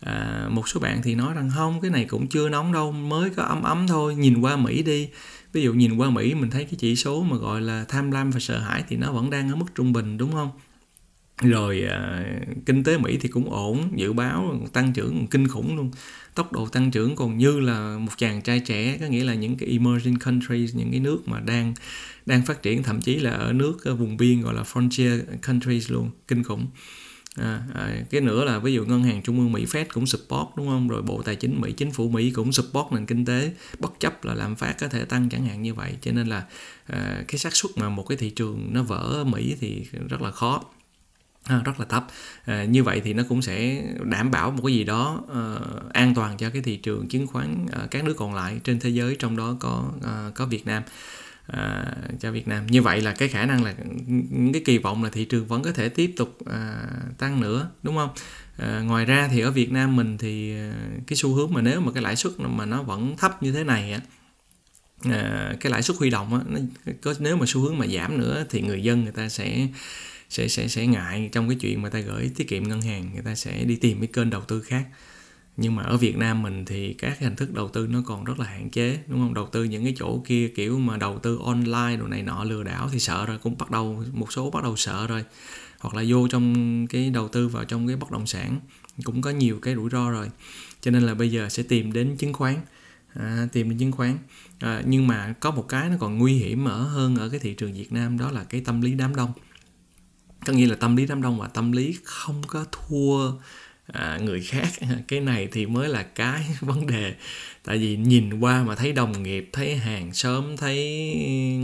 à, 0.01 0.47
một 0.51 0.69
số 0.69 0.81
bạn 0.81 1.01
thì 1.03 1.15
nói 1.15 1.35
rằng 1.35 1.51
không 1.55 1.81
cái 1.81 1.91
này 1.91 2.05
cũng 2.05 2.27
chưa 2.27 2.49
nóng 2.49 2.73
đâu 2.73 2.93
mới 2.93 3.31
có 3.31 3.43
ấm 3.43 3.63
ấm 3.63 3.87
thôi 3.89 4.15
nhìn 4.15 4.41
qua 4.41 4.57
mỹ 4.57 4.83
đi 4.83 5.09
ví 5.53 5.63
dụ 5.63 5.73
nhìn 5.73 5.97
qua 5.97 6.11
mỹ 6.11 6.35
mình 6.35 6.51
thấy 6.51 6.65
cái 6.65 6.75
chỉ 6.79 6.97
số 6.97 7.23
mà 7.23 7.37
gọi 7.37 7.61
là 7.61 7.85
tham 7.89 8.11
lam 8.11 8.31
và 8.31 8.41
sợ 8.41 8.59
hãi 8.59 8.85
thì 8.89 8.97
nó 8.97 9.13
vẫn 9.13 9.31
đang 9.31 9.51
ở 9.51 9.57
mức 9.57 9.67
trung 9.75 9.93
bình 9.93 10.19
đúng 10.19 10.33
không 10.33 10.51
rồi 11.43 11.83
à, 11.83 12.25
kinh 12.67 12.85
tế 12.85 12.99
mỹ 12.99 13.19
thì 13.21 13.29
cũng 13.29 13.51
ổn 13.51 13.93
dự 13.97 14.13
báo 14.13 14.69
tăng 14.73 14.93
trưởng 14.93 15.27
kinh 15.27 15.49
khủng 15.49 15.77
luôn. 15.77 15.91
Tốc 16.35 16.53
độ 16.53 16.67
tăng 16.67 16.91
trưởng 16.91 17.17
còn 17.17 17.39
như 17.39 17.61
là 17.61 17.99
một 17.99 18.13
chàng 18.17 18.43
trai 18.43 18.61
trẻ 18.61 18.99
có 19.01 19.07
nghĩa 19.07 19.25
là 19.25 19.35
những 19.35 19.57
cái 19.57 19.69
emerging 19.69 20.19
countries 20.19 20.75
những 20.75 20.91
cái 20.91 21.01
nước 21.01 21.19
mà 21.27 21.41
đang 21.41 21.75
đang 22.27 22.47
phát 22.47 22.63
triển 22.63 22.83
thậm 22.83 23.01
chí 23.01 23.17
là 23.17 23.31
ở 23.31 23.53
nước 23.53 23.85
ở 23.85 23.95
vùng 23.95 24.17
biên 24.17 24.41
gọi 24.41 24.55
là 24.55 24.63
frontier 24.63 25.21
countries 25.47 25.91
luôn 25.91 26.11
kinh 26.29 26.43
khủng. 26.43 26.67
À, 27.37 27.63
à, 27.75 27.97
cái 28.11 28.21
nữa 28.21 28.45
là 28.45 28.59
ví 28.59 28.73
dụ 28.73 28.85
ngân 28.85 29.03
hàng 29.03 29.23
trung 29.23 29.39
ương 29.39 29.53
Mỹ 29.53 29.65
Fed 29.65 29.85
cũng 29.95 30.07
support 30.07 30.49
đúng 30.57 30.69
không? 30.69 30.89
Rồi 30.89 31.03
bộ 31.03 31.23
tài 31.23 31.37
chính 31.37 31.61
Mỹ 31.61 31.73
chính 31.73 31.91
phủ 31.91 32.09
Mỹ 32.09 32.31
cũng 32.31 32.53
support 32.53 32.93
nền 32.93 33.07
kinh 33.07 33.25
tế 33.25 33.53
bất 33.79 33.93
chấp 34.01 34.25
là 34.25 34.35
lạm 34.35 34.57
phát 34.57 34.75
có 34.79 34.89
thể 34.89 35.05
tăng 35.05 35.29
chẳng 35.29 35.47
hạn 35.47 35.63
như 35.63 35.75
vậy. 35.75 35.93
Cho 36.01 36.13
nên 36.13 36.27
là 36.27 36.45
à, 36.87 37.25
cái 37.29 37.39
xác 37.39 37.57
suất 37.57 37.71
mà 37.77 37.89
một 37.89 38.03
cái 38.09 38.19
thị 38.19 38.31
trường 38.31 38.69
nó 38.73 38.83
vỡ 38.83 39.11
ở 39.13 39.25
Mỹ 39.25 39.57
thì 39.61 39.87
rất 40.09 40.23
là 40.23 40.31
khó 40.31 40.63
à, 41.45 41.63
rất 41.65 41.81
là 41.81 41.87
thấp. 41.87 42.07
À, 42.45 42.65
như 42.65 42.83
vậy 42.83 43.01
thì 43.05 43.13
nó 43.13 43.23
cũng 43.29 43.43
sẽ 43.43 43.85
đảm 44.05 44.31
bảo 44.31 44.51
một 44.51 44.63
cái 44.67 44.75
gì 44.75 44.85
đó 44.85 45.23
uh, 45.25 45.93
an 45.93 46.15
toàn 46.15 46.37
cho 46.37 46.51
cái 46.51 46.63
thị 46.63 46.77
trường 46.77 47.09
chứng 47.09 47.27
khoán 47.27 47.67
uh, 47.67 47.91
các 47.91 48.05
nước 48.05 48.15
còn 48.17 48.35
lại 48.35 48.61
trên 48.65 48.81
thế 48.81 48.91
giới 48.91 49.17
trong 49.19 49.37
đó 49.37 49.57
có 49.61 49.93
uh, 49.97 50.35
có 50.35 50.47
Việt 50.47 50.67
Nam. 50.67 50.83
À, 51.47 51.85
cho 52.21 52.33
Việt 52.33 52.49
Nam. 52.49 52.67
Như 52.67 52.83
vậy 52.83 53.01
là 53.01 53.13
cái 53.13 53.29
khả 53.29 53.47
năng 53.47 53.65
là 53.65 53.75
những 54.07 54.53
cái 54.53 54.63
kỳ 54.65 54.79
vọng 54.79 55.05
là 55.05 55.11
thị 55.11 55.25
trường 55.25 55.47
vẫn 55.47 55.63
có 55.63 55.73
thể 55.73 55.89
tiếp 55.89 56.13
tục 56.17 56.39
à, 56.47 56.87
tăng 57.19 57.41
nữa 57.41 57.71
đúng 57.83 57.97
không? 57.97 58.11
À, 58.57 58.81
ngoài 58.81 59.05
ra 59.05 59.29
thì 59.33 59.41
ở 59.41 59.51
Việt 59.51 59.73
Nam 59.73 59.97
mình 59.97 60.19
thì 60.19 60.57
à, 60.57 60.73
cái 61.07 61.17
xu 61.17 61.35
hướng 61.35 61.53
mà 61.53 61.61
nếu 61.61 61.81
mà 61.81 61.93
cái 61.93 62.03
lãi 62.03 62.17
suất 62.17 62.33
mà 62.41 62.67
nó 62.67 62.83
vẫn 62.83 63.17
thấp 63.17 63.43
như 63.43 63.53
thế 63.53 63.65
này 63.65 63.93
á 63.93 64.01
à, 65.11 65.55
cái 65.61 65.73
lãi 65.73 65.83
suất 65.83 65.97
huy 65.97 66.11
động 66.11 66.35
á 66.35 66.41
nó 66.49 66.59
có 67.03 67.15
nếu 67.19 67.37
mà 67.37 67.47
xu 67.47 67.61
hướng 67.61 67.79
mà 67.79 67.87
giảm 67.87 68.19
nữa 68.19 68.45
thì 68.51 68.63
người 68.63 68.83
dân 68.83 69.03
người 69.03 69.13
ta 69.13 69.29
sẽ 69.29 69.67
sẽ 70.35 70.49
sẽ 70.49 70.69
sẽ 70.69 70.87
ngại 70.87 71.29
trong 71.33 71.49
cái 71.49 71.59
chuyện 71.61 71.83
mà 71.83 71.89
ta 71.89 71.99
gửi 71.99 72.31
tiết 72.37 72.49
kiệm 72.49 72.69
ngân 72.69 72.83
hàng 72.83 73.11
người 73.13 73.23
ta 73.23 73.35
sẽ 73.35 73.65
đi 73.65 73.77
tìm 73.77 74.01
cái 74.01 74.07
kênh 74.07 74.31
đầu 74.31 74.41
tư 74.41 74.61
khác. 74.61 74.85
Nhưng 75.57 75.77
mà 75.77 75.83
ở 75.83 75.97
Việt 75.97 76.17
Nam 76.17 76.43
mình 76.43 76.65
thì 76.65 76.93
các 76.93 77.19
hình 77.19 77.37
thức 77.37 77.55
đầu 77.55 77.69
tư 77.69 77.87
nó 77.87 78.03
còn 78.07 78.25
rất 78.25 78.39
là 78.41 78.47
hạn 78.47 78.71
chế 78.71 78.99
đúng 79.07 79.21
không? 79.21 79.35
Đầu 79.35 79.49
tư 79.53 79.65
những 79.65 79.85
cái 79.85 79.95
chỗ 79.97 80.23
kia 80.27 80.49
kiểu 80.49 80.79
mà 80.79 80.97
đầu 80.97 81.19
tư 81.19 81.39
online 81.45 81.97
đồ 81.97 82.07
này 82.07 82.23
nọ 82.23 82.45
lừa 82.45 82.63
đảo 82.63 82.89
thì 82.93 82.99
sợ 82.99 83.27
rồi 83.27 83.39
cũng 83.39 83.59
bắt 83.59 83.71
đầu 83.71 84.05
một 84.13 84.33
số 84.33 84.51
bắt 84.51 84.63
đầu 84.63 84.77
sợ 84.77 85.07
rồi. 85.07 85.25
Hoặc 85.79 85.95
là 85.95 86.05
vô 86.09 86.29
trong 86.29 86.87
cái 86.87 87.11
đầu 87.11 87.29
tư 87.29 87.49
vào 87.49 87.65
trong 87.65 87.87
cái 87.87 87.97
bất 87.97 88.11
động 88.11 88.27
sản 88.27 88.61
cũng 89.05 89.23
có 89.23 89.31
nhiều 89.31 89.59
cái 89.63 89.75
rủi 89.75 89.91
ro 89.91 90.11
rồi. 90.11 90.31
Cho 90.81 90.91
nên 90.91 91.03
là 91.03 91.15
bây 91.15 91.31
giờ 91.31 91.49
sẽ 91.49 91.63
tìm 91.63 91.93
đến 91.93 92.17
chứng 92.17 92.33
khoán 92.33 92.57
à, 93.15 93.49
tìm 93.53 93.69
đến 93.69 93.79
chứng 93.79 93.93
khoán. 93.93 94.19
À, 94.59 94.83
nhưng 94.87 95.07
mà 95.07 95.35
có 95.41 95.51
một 95.51 95.69
cái 95.69 95.91
nó 95.91 95.97
còn 96.01 96.19
nguy 96.19 96.35
hiểm 96.35 96.65
ở 96.65 96.83
hơn 96.83 97.17
ở 97.17 97.29
cái 97.29 97.41
thị 97.41 97.55
trường 97.55 97.73
Việt 97.73 97.93
Nam 97.93 98.19
đó 98.19 98.31
là 98.31 98.45
cái 98.45 98.61
tâm 98.61 98.81
lý 98.81 98.95
đám 98.95 99.17
đông 99.17 99.33
có 100.45 100.53
nghĩa 100.53 100.67
là 100.67 100.75
tâm 100.75 100.97
lý 100.97 101.07
đám 101.07 101.23
đông 101.23 101.41
và 101.41 101.49
tâm 101.49 101.73
lý 101.73 101.99
không 102.05 102.43
có 102.47 102.65
thua 102.73 103.33
à, 103.87 104.19
người 104.23 104.43
khác. 104.43 104.69
Cái 105.09 105.21
này 105.21 105.49
thì 105.53 105.67
mới 105.67 105.89
là 105.89 106.03
cái 106.03 106.47
vấn 106.61 106.87
đề. 106.87 107.15
Tại 107.65 107.79
vì 107.79 107.97
nhìn 107.97 108.41
qua 108.41 108.63
mà 108.63 108.75
thấy 108.75 108.93
đồng 108.93 109.23
nghiệp 109.23 109.51
thấy 109.53 109.77
hàng 109.77 110.15
xóm 110.15 110.57
thấy 110.57 110.77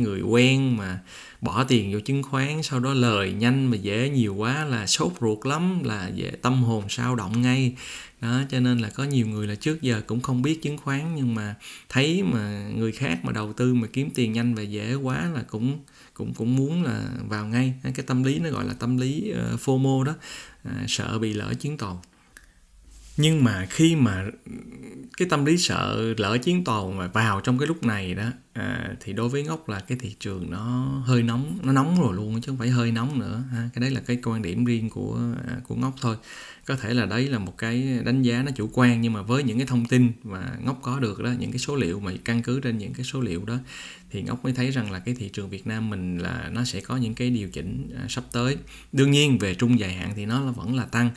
người 0.03 0.21
quen 0.21 0.77
mà 0.77 0.99
bỏ 1.41 1.65
tiền 1.65 1.93
vô 1.93 2.01
chứng 2.01 2.23
khoán 2.23 2.63
sau 2.63 2.81
đó 2.81 2.95
lời 2.95 3.33
nhanh 3.33 3.67
mà 3.71 3.77
dễ 3.77 4.09
nhiều 4.09 4.35
quá 4.35 4.65
là 4.65 4.87
sốt 4.87 5.13
ruột 5.21 5.47
lắm 5.47 5.85
là 5.85 6.09
dễ 6.09 6.31
tâm 6.31 6.63
hồn 6.63 6.85
sao 6.89 7.17
động 7.17 7.43
ngay. 7.43 7.77
Đó 8.21 8.43
cho 8.51 8.61
nên 8.61 8.79
là 8.79 8.89
có 8.89 9.05
nhiều 9.05 9.27
người 9.27 9.47
là 9.47 9.55
trước 9.55 9.83
giờ 9.83 10.03
cũng 10.07 10.21
không 10.21 10.43
biết 10.43 10.63
chứng 10.63 10.79
khoán 10.79 11.15
nhưng 11.17 11.35
mà 11.35 11.55
thấy 11.89 12.23
mà 12.23 12.71
người 12.77 12.93
khác 12.93 13.25
mà 13.25 13.33
đầu 13.33 13.53
tư 13.53 13.75
mà 13.75 13.89
kiếm 13.93 14.11
tiền 14.15 14.33
nhanh 14.33 14.55
và 14.55 14.63
dễ 14.63 14.95
quá 14.95 15.31
là 15.35 15.43
cũng 15.43 15.79
cũng 16.15 16.35
cũng 16.35 16.57
muốn 16.57 16.85
là 16.85 17.05
vào 17.29 17.47
ngay. 17.47 17.75
Cái 17.83 18.05
tâm 18.07 18.23
lý 18.23 18.39
nó 18.39 18.51
gọi 18.51 18.65
là 18.65 18.73
tâm 18.73 18.97
lý 18.97 19.33
uh, 19.55 19.61
FOMO 19.61 20.03
đó. 20.03 20.15
À, 20.65 20.85
sợ 20.89 21.19
bị 21.19 21.33
lỡ 21.33 21.55
chuyến 21.61 21.77
tàu 21.77 22.03
nhưng 23.21 23.45
mà 23.45 23.67
khi 23.71 23.97
mà 23.97 24.25
cái 25.17 25.29
tâm 25.29 25.45
lý 25.45 25.59
sợ 25.59 26.15
lỡ 26.17 26.39
chiến 26.39 26.65
tàu 26.65 26.91
mà 26.91 27.07
vào 27.07 27.41
trong 27.41 27.59
cái 27.59 27.69
lúc 27.69 27.83
này 27.83 28.15
đó 28.15 28.25
à, 28.53 28.95
thì 29.01 29.13
đối 29.13 29.29
với 29.29 29.43
ngốc 29.43 29.69
là 29.69 29.81
cái 29.81 29.99
thị 30.01 30.15
trường 30.21 30.51
nó 30.51 30.87
hơi 31.05 31.23
nóng 31.23 31.59
nó 31.63 31.73
nóng 31.73 32.01
rồi 32.03 32.15
luôn 32.17 32.41
chứ 32.41 32.47
không 32.47 32.59
phải 32.59 32.69
hơi 32.69 32.93
nóng 32.93 33.19
nữa 33.19 33.43
ha. 33.53 33.71
cái 33.75 33.81
đấy 33.81 33.91
là 33.91 34.01
cái 34.01 34.19
quan 34.25 34.43
điểm 34.43 34.65
riêng 34.65 34.91
của 34.91 35.19
à, 35.49 35.57
của 35.69 35.75
ngốc 35.75 35.95
thôi 36.01 36.17
có 36.67 36.77
thể 36.77 36.95
là 36.95 37.07
đấy 37.07 37.29
là 37.29 37.39
một 37.39 37.59
cái 37.59 38.01
đánh 38.05 38.23
giá 38.23 38.43
nó 38.43 38.51
chủ 38.55 38.71
quan 38.73 39.01
nhưng 39.01 39.13
mà 39.13 39.23
với 39.23 39.43
những 39.43 39.59
cái 39.59 39.67
thông 39.67 39.87
tin 39.87 40.13
mà 40.23 40.53
ngốc 40.65 40.79
có 40.83 40.99
được 40.99 41.23
đó 41.23 41.31
những 41.39 41.53
cái 41.53 41.59
số 41.59 41.77
liệu 41.77 42.01
mà 42.01 42.13
căn 42.25 42.43
cứ 42.43 42.61
trên 42.61 42.79
những 42.79 42.95
cái 42.95 43.05
số 43.05 43.21
liệu 43.21 43.45
đó 43.45 43.57
thì 44.11 44.23
ngốc 44.23 44.45
mới 44.45 44.53
thấy 44.53 44.71
rằng 44.71 44.93
là 44.93 44.99
cái 44.99 45.15
thị 45.15 45.29
trường 45.29 45.51
Việt 45.51 45.67
Nam 45.67 45.91
mình 45.91 46.19
là 46.19 46.51
nó 46.53 46.65
sẽ 46.65 46.81
có 46.81 46.97
những 46.97 47.15
cái 47.15 47.31
điều 47.31 47.49
chỉnh 47.49 47.91
à, 47.97 48.07
sắp 48.09 48.25
tới 48.33 48.57
đương 48.93 49.11
nhiên 49.11 49.39
về 49.39 49.55
trung 49.55 49.79
dài 49.79 49.93
hạn 49.93 50.13
thì 50.17 50.27
nó 50.27 50.53
vẫn 50.53 50.75
là 50.75 50.85
tăng 50.85 51.11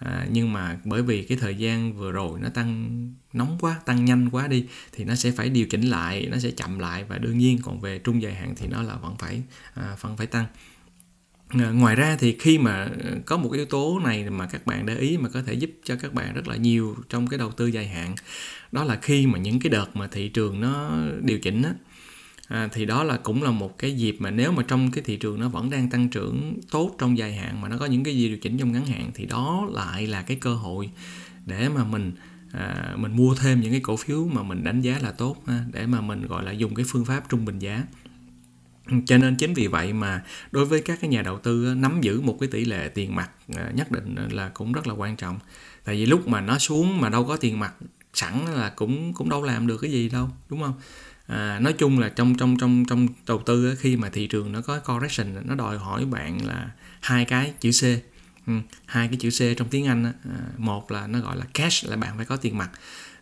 à, 0.00 0.26
nhưng 0.32 0.52
mà 0.52 0.78
bởi 0.84 1.02
vì 1.02 1.22
cái 1.22 1.38
thời 1.38 1.54
gian 1.54 1.92
vừa 1.92 2.12
rồi 2.12 2.40
nó 2.40 2.48
tăng 2.48 2.90
nóng 3.32 3.58
quá 3.60 3.80
tăng 3.86 4.04
nhanh 4.04 4.30
quá 4.30 4.48
đi 4.48 4.66
thì 4.92 5.04
nó 5.04 5.14
sẽ 5.14 5.30
phải 5.30 5.48
điều 5.48 5.66
chỉnh 5.66 5.82
lại 5.82 6.28
nó 6.30 6.38
sẽ 6.38 6.50
chậm 6.50 6.78
lại 6.78 7.04
và 7.04 7.18
đương 7.18 7.38
nhiên 7.38 7.58
còn 7.62 7.80
về 7.80 7.98
trung 7.98 8.22
dài 8.22 8.34
hạn 8.34 8.54
thì 8.56 8.66
nó 8.66 8.82
là 8.82 8.94
vẫn 8.94 9.16
phải 9.18 9.42
à, 9.74 9.96
vẫn 10.00 10.16
phải 10.16 10.26
tăng. 10.26 10.46
À, 11.48 11.70
ngoài 11.70 11.96
ra 11.96 12.16
thì 12.20 12.36
khi 12.40 12.58
mà 12.58 12.88
ờ, 13.04 13.16
có 13.26 13.36
một 13.36 13.52
yếu 13.52 13.64
tố 13.64 14.00
này 14.04 14.30
mà 14.30 14.46
các 14.46 14.66
bạn 14.66 14.86
để 14.86 14.96
ý 14.96 15.16
mà 15.16 15.28
có 15.28 15.42
thể 15.42 15.54
giúp 15.54 15.70
cho 15.84 15.96
các 15.96 16.14
bạn 16.14 16.34
rất 16.34 16.48
là 16.48 16.56
nhiều 16.56 16.96
trong 17.08 17.26
cái 17.26 17.38
đầu 17.38 17.52
tư 17.52 17.66
dài 17.66 17.88
hạn 17.88 18.14
đó 18.72 18.84
là 18.84 18.98
khi 19.02 19.26
mà 19.26 19.38
những 19.38 19.60
cái 19.60 19.70
đợt 19.70 19.96
mà 19.96 20.06
thị 20.06 20.28
trường 20.28 20.60
nó 20.60 20.98
điều 21.22 21.38
chỉnh 21.38 21.62
á, 21.62 21.74
à, 22.50 22.68
thì 22.72 22.84
đó 22.84 23.04
là 23.04 23.16
cũng 23.16 23.42
là 23.42 23.50
một 23.50 23.78
cái 23.78 23.92
dịp 23.92 24.16
mà 24.18 24.30
nếu 24.30 24.52
mà 24.52 24.62
trong 24.62 24.90
cái 24.90 25.04
thị 25.04 25.16
trường 25.16 25.40
nó 25.40 25.48
vẫn 25.48 25.70
đang 25.70 25.90
tăng 25.90 26.08
trưởng 26.08 26.60
tốt 26.70 26.96
trong 26.98 27.18
dài 27.18 27.34
hạn 27.34 27.60
mà 27.60 27.68
nó 27.68 27.78
có 27.78 27.86
những 27.86 28.04
cái 28.04 28.14
gì 28.14 28.28
điều 28.28 28.38
chỉnh 28.38 28.58
trong 28.58 28.72
ngắn 28.72 28.86
hạn 28.86 29.10
thì 29.14 29.26
đó 29.26 29.68
lại 29.72 30.06
là 30.06 30.22
cái 30.22 30.36
cơ 30.36 30.54
hội 30.54 30.90
để 31.46 31.68
mà 31.68 31.84
mình 31.84 32.12
à, 32.52 32.94
mình 32.96 33.16
mua 33.16 33.34
thêm 33.34 33.60
những 33.60 33.70
cái 33.70 33.80
cổ 33.80 33.96
phiếu 33.96 34.26
mà 34.26 34.42
mình 34.42 34.64
đánh 34.64 34.80
giá 34.80 34.98
là 35.02 35.12
tốt 35.12 35.36
ha, 35.46 35.64
để 35.72 35.86
mà 35.86 36.00
mình 36.00 36.26
gọi 36.26 36.44
là 36.44 36.52
dùng 36.52 36.74
cái 36.74 36.84
phương 36.88 37.04
pháp 37.04 37.28
trung 37.28 37.44
bình 37.44 37.58
giá. 37.58 37.84
Cho 39.06 39.18
nên 39.18 39.36
chính 39.36 39.54
vì 39.54 39.66
vậy 39.66 39.92
mà 39.92 40.22
đối 40.52 40.64
với 40.66 40.82
các 40.82 40.98
cái 41.00 41.10
nhà 41.10 41.22
đầu 41.22 41.38
tư 41.38 41.74
nắm 41.76 42.00
giữ 42.00 42.20
một 42.20 42.36
cái 42.40 42.48
tỷ 42.52 42.64
lệ 42.64 42.88
tiền 42.88 43.14
mặt 43.14 43.30
à, 43.56 43.70
nhất 43.74 43.90
định 43.90 44.16
là 44.30 44.48
cũng 44.48 44.72
rất 44.72 44.86
là 44.86 44.94
quan 44.94 45.16
trọng. 45.16 45.38
Tại 45.84 45.94
vì 45.94 46.06
lúc 46.06 46.28
mà 46.28 46.40
nó 46.40 46.58
xuống 46.58 47.00
mà 47.00 47.08
đâu 47.08 47.24
có 47.24 47.36
tiền 47.36 47.60
mặt 47.60 47.74
sẵn 48.14 48.44
là 48.54 48.68
cũng 48.68 49.12
cũng 49.12 49.28
đâu 49.28 49.42
làm 49.42 49.66
được 49.66 49.78
cái 49.78 49.90
gì 49.90 50.08
đâu 50.08 50.28
đúng 50.48 50.62
không? 50.62 50.74
À, 51.30 51.58
nói 51.58 51.72
chung 51.72 51.98
là 51.98 52.08
trong 52.08 52.34
trong 52.34 52.56
trong 52.56 52.84
trong 52.84 53.08
đầu 53.26 53.42
tư 53.46 53.74
khi 53.78 53.96
mà 53.96 54.08
thị 54.08 54.26
trường 54.26 54.52
nó 54.52 54.60
có 54.60 54.78
correction 54.78 55.36
nó 55.44 55.54
đòi 55.54 55.78
hỏi 55.78 56.04
bạn 56.04 56.46
là 56.46 56.70
hai 57.00 57.24
cái 57.24 57.52
chữ 57.60 57.70
C. 57.70 57.82
Ừ, 58.46 58.52
hai 58.86 59.08
cái 59.08 59.16
chữ 59.16 59.30
C 59.30 59.56
trong 59.56 59.68
tiếng 59.68 59.86
Anh 59.86 60.04
à, 60.04 60.12
một 60.56 60.90
là 60.90 61.06
nó 61.06 61.20
gọi 61.20 61.36
là 61.36 61.44
cash 61.54 61.88
là 61.88 61.96
bạn 61.96 62.16
phải 62.16 62.26
có 62.26 62.36
tiền 62.36 62.58
mặt 62.58 62.70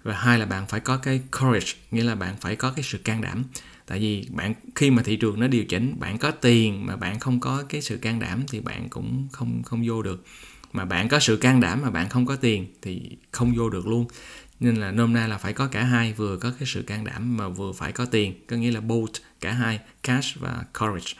và 0.02 0.14
hai 0.14 0.38
là 0.38 0.46
bạn 0.46 0.66
phải 0.66 0.80
có 0.80 0.96
cái 0.96 1.20
courage 1.40 1.72
nghĩa 1.90 2.04
là 2.04 2.14
bạn 2.14 2.36
phải 2.40 2.56
có 2.56 2.70
cái 2.70 2.82
sự 2.82 2.98
can 2.98 3.20
đảm. 3.20 3.44
Tại 3.86 3.98
vì 3.98 4.26
bạn 4.30 4.54
khi 4.74 4.90
mà 4.90 5.02
thị 5.02 5.16
trường 5.16 5.40
nó 5.40 5.46
điều 5.46 5.64
chỉnh 5.64 5.94
bạn 5.98 6.18
có 6.18 6.30
tiền 6.30 6.86
mà 6.86 6.96
bạn 6.96 7.20
không 7.20 7.40
có 7.40 7.64
cái 7.68 7.82
sự 7.82 7.96
can 7.96 8.20
đảm 8.20 8.42
thì 8.48 8.60
bạn 8.60 8.88
cũng 8.88 9.28
không 9.32 9.62
không 9.62 9.82
vô 9.86 10.02
được. 10.02 10.24
Mà 10.72 10.84
bạn 10.84 11.08
có 11.08 11.18
sự 11.18 11.36
can 11.36 11.60
đảm 11.60 11.82
mà 11.82 11.90
bạn 11.90 12.08
không 12.08 12.26
có 12.26 12.36
tiền 12.36 12.66
thì 12.82 13.00
không 13.32 13.54
vô 13.56 13.70
được 13.70 13.86
luôn 13.86 14.06
nên 14.60 14.76
là 14.76 14.90
nôm 14.90 15.12
na 15.12 15.26
là 15.26 15.38
phải 15.38 15.52
có 15.52 15.66
cả 15.66 15.84
hai, 15.84 16.12
vừa 16.12 16.36
có 16.36 16.52
cái 16.58 16.68
sự 16.68 16.82
can 16.82 17.04
đảm 17.04 17.36
mà 17.36 17.48
vừa 17.48 17.72
phải 17.72 17.92
có 17.92 18.04
tiền. 18.04 18.34
Có 18.46 18.56
nghĩa 18.56 18.70
là 18.70 18.80
both, 18.80 19.12
cả 19.40 19.52
hai, 19.52 19.80
cash 20.02 20.40
và 20.40 20.64
courage 20.78 21.12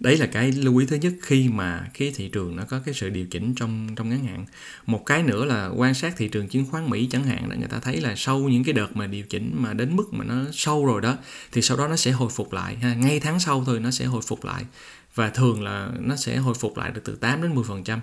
đấy 0.00 0.16
là 0.16 0.26
cái 0.26 0.52
lưu 0.52 0.76
ý 0.76 0.86
thứ 0.86 0.96
nhất 0.96 1.12
khi 1.22 1.48
mà 1.48 1.86
cái 1.98 2.12
thị 2.16 2.28
trường 2.28 2.56
nó 2.56 2.64
có 2.64 2.80
cái 2.84 2.94
sự 2.94 3.08
điều 3.08 3.26
chỉnh 3.26 3.54
trong 3.54 3.88
trong 3.96 4.08
ngắn 4.08 4.26
hạn. 4.26 4.44
Một 4.86 5.06
cái 5.06 5.22
nữa 5.22 5.44
là 5.44 5.68
quan 5.68 5.94
sát 5.94 6.14
thị 6.16 6.28
trường 6.28 6.48
chứng 6.48 6.66
khoán 6.66 6.90
mỹ 6.90 7.08
chẳng 7.12 7.24
hạn, 7.24 7.48
là 7.48 7.56
người 7.56 7.68
ta 7.68 7.78
thấy 7.80 8.00
là 8.00 8.14
sau 8.16 8.38
những 8.38 8.64
cái 8.64 8.72
đợt 8.72 8.96
mà 8.96 9.06
điều 9.06 9.24
chỉnh 9.24 9.50
mà 9.54 9.74
đến 9.74 9.96
mức 9.96 10.14
mà 10.14 10.24
nó 10.24 10.44
sâu 10.52 10.86
rồi 10.86 11.00
đó, 11.00 11.16
thì 11.52 11.62
sau 11.62 11.76
đó 11.76 11.88
nó 11.88 11.96
sẽ 11.96 12.10
hồi 12.10 12.28
phục 12.30 12.52
lại 12.52 12.76
ha. 12.76 12.94
Ngay 12.94 13.20
tháng 13.20 13.40
sau 13.40 13.64
thôi 13.66 13.80
nó 13.80 13.90
sẽ 13.90 14.04
hồi 14.04 14.22
phục 14.26 14.44
lại. 14.44 14.64
Và 15.14 15.30
thường 15.30 15.62
là 15.62 15.88
nó 16.00 16.16
sẽ 16.16 16.36
hồi 16.36 16.54
phục 16.54 16.78
lại 16.78 16.90
được 16.90 17.00
từ 17.04 17.14
8 17.14 17.42
đến 17.42 17.54
10 17.54 17.64
phần 17.64 17.84
trăm. 17.84 18.00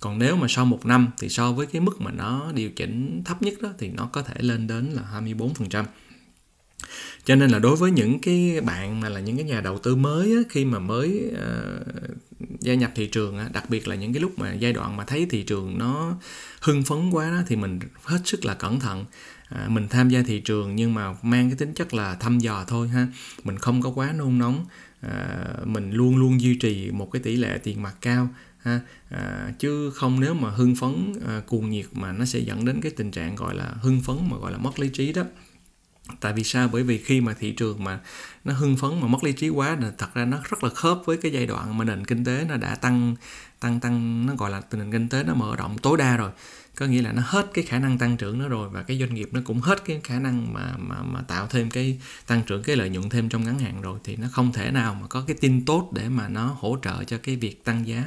Còn 0.00 0.18
nếu 0.18 0.36
mà 0.36 0.46
sau 0.48 0.64
một 0.64 0.86
năm 0.86 1.08
thì 1.18 1.28
so 1.28 1.52
với 1.52 1.66
cái 1.66 1.80
mức 1.80 2.00
mà 2.00 2.10
nó 2.10 2.52
điều 2.54 2.70
chỉnh 2.70 3.22
thấp 3.24 3.42
nhất 3.42 3.54
đó, 3.60 3.68
thì 3.78 3.88
nó 3.88 4.08
có 4.12 4.22
thể 4.22 4.34
lên 4.38 4.66
đến 4.66 4.86
là 4.86 5.02
24 5.12 5.54
phần 5.54 5.68
trăm 5.68 5.86
cho 7.24 7.34
nên 7.34 7.50
là 7.50 7.58
đối 7.58 7.76
với 7.76 7.90
những 7.90 8.18
cái 8.18 8.60
bạn 8.60 9.00
mà 9.00 9.08
là 9.08 9.20
những 9.20 9.36
cái 9.36 9.44
nhà 9.44 9.60
đầu 9.60 9.78
tư 9.78 9.96
mới 9.96 10.32
á, 10.32 10.42
khi 10.48 10.64
mà 10.64 10.78
mới 10.78 11.30
uh, 11.32 12.60
gia 12.60 12.74
nhập 12.74 12.92
thị 12.94 13.06
trường 13.06 13.38
á, 13.38 13.48
đặc 13.52 13.70
biệt 13.70 13.88
là 13.88 13.94
những 13.94 14.12
cái 14.12 14.20
lúc 14.20 14.38
mà 14.38 14.52
giai 14.52 14.72
đoạn 14.72 14.96
mà 14.96 15.04
thấy 15.04 15.26
thị 15.30 15.42
trường 15.42 15.78
nó 15.78 16.18
hưng 16.60 16.82
phấn 16.82 17.10
quá 17.10 17.30
đó, 17.30 17.42
thì 17.46 17.56
mình 17.56 17.78
hết 18.02 18.20
sức 18.24 18.44
là 18.44 18.54
cẩn 18.54 18.80
thận. 18.80 19.04
À, 19.48 19.66
mình 19.68 19.88
tham 19.88 20.08
gia 20.08 20.22
thị 20.22 20.40
trường 20.40 20.76
nhưng 20.76 20.94
mà 20.94 21.14
mang 21.22 21.50
cái 21.50 21.56
tính 21.56 21.74
chất 21.74 21.94
là 21.94 22.14
thăm 22.14 22.38
dò 22.38 22.64
thôi 22.68 22.88
ha. 22.88 23.06
Mình 23.44 23.58
không 23.58 23.82
có 23.82 23.90
quá 23.90 24.12
nôn 24.12 24.38
nóng 24.38 24.66
à, 25.00 25.38
mình 25.64 25.90
luôn 25.90 26.16
luôn 26.16 26.40
duy 26.40 26.54
trì 26.54 26.90
một 26.90 27.10
cái 27.12 27.22
tỷ 27.22 27.36
lệ 27.36 27.58
tiền 27.62 27.82
mặt 27.82 27.94
cao 28.00 28.28
ha. 28.58 28.80
À, 29.10 29.52
chứ 29.58 29.90
không 29.90 30.20
nếu 30.20 30.34
mà 30.34 30.50
hưng 30.50 30.76
phấn 30.76 31.12
à, 31.26 31.42
cuồng 31.46 31.70
nhiệt 31.70 31.86
mà 31.92 32.12
nó 32.12 32.24
sẽ 32.24 32.38
dẫn 32.38 32.64
đến 32.64 32.80
cái 32.80 32.92
tình 32.96 33.10
trạng 33.10 33.36
gọi 33.36 33.54
là 33.54 33.74
hưng 33.80 34.00
phấn 34.00 34.16
mà 34.30 34.36
gọi 34.36 34.52
là 34.52 34.58
mất 34.58 34.78
lý 34.78 34.88
trí 34.88 35.12
đó 35.12 35.22
tại 36.20 36.32
vì 36.32 36.44
sao? 36.44 36.68
Bởi 36.72 36.82
vì 36.82 36.98
khi 36.98 37.20
mà 37.20 37.34
thị 37.40 37.52
trường 37.52 37.84
mà 37.84 38.00
nó 38.44 38.54
hưng 38.54 38.76
phấn, 38.76 39.00
mà 39.00 39.06
mất 39.06 39.24
lý 39.24 39.32
trí 39.32 39.48
quá, 39.48 39.76
là 39.80 39.92
thật 39.98 40.14
ra 40.14 40.24
nó 40.24 40.38
rất 40.50 40.64
là 40.64 40.70
khớp 40.70 40.98
với 41.04 41.16
cái 41.16 41.32
giai 41.32 41.46
đoạn 41.46 41.78
mà 41.78 41.84
nền 41.84 42.04
kinh 42.04 42.24
tế 42.24 42.44
nó 42.48 42.56
đã 42.56 42.74
tăng 42.74 43.16
tăng 43.60 43.80
tăng, 43.80 44.26
nó 44.26 44.34
gọi 44.34 44.50
là 44.50 44.62
nền 44.72 44.92
kinh 44.92 45.08
tế 45.08 45.24
nó 45.24 45.34
mở 45.34 45.56
rộng 45.56 45.78
tối 45.78 45.96
đa 45.98 46.16
rồi. 46.16 46.30
Có 46.74 46.86
nghĩa 46.86 47.02
là 47.02 47.12
nó 47.12 47.22
hết 47.26 47.46
cái 47.54 47.64
khả 47.64 47.78
năng 47.78 47.98
tăng 47.98 48.16
trưởng 48.16 48.38
nó 48.38 48.48
rồi 48.48 48.68
và 48.68 48.82
cái 48.82 48.98
doanh 48.98 49.14
nghiệp 49.14 49.28
nó 49.32 49.40
cũng 49.44 49.60
hết 49.60 49.84
cái 49.84 50.00
khả 50.04 50.18
năng 50.18 50.52
mà 50.52 50.74
mà 50.78 51.02
mà 51.02 51.20
tạo 51.20 51.46
thêm 51.46 51.70
cái 51.70 52.00
tăng 52.26 52.42
trưởng, 52.46 52.62
cái 52.62 52.76
lợi 52.76 52.90
nhuận 52.90 53.08
thêm 53.08 53.28
trong 53.28 53.44
ngắn 53.44 53.58
hạn 53.58 53.80
rồi 53.82 53.98
thì 54.04 54.16
nó 54.16 54.28
không 54.32 54.52
thể 54.52 54.70
nào 54.70 54.94
mà 55.00 55.06
có 55.06 55.24
cái 55.26 55.36
tin 55.40 55.64
tốt 55.64 55.90
để 55.94 56.08
mà 56.08 56.28
nó 56.28 56.56
hỗ 56.58 56.78
trợ 56.82 57.04
cho 57.04 57.18
cái 57.22 57.36
việc 57.36 57.64
tăng 57.64 57.86
giá 57.86 58.04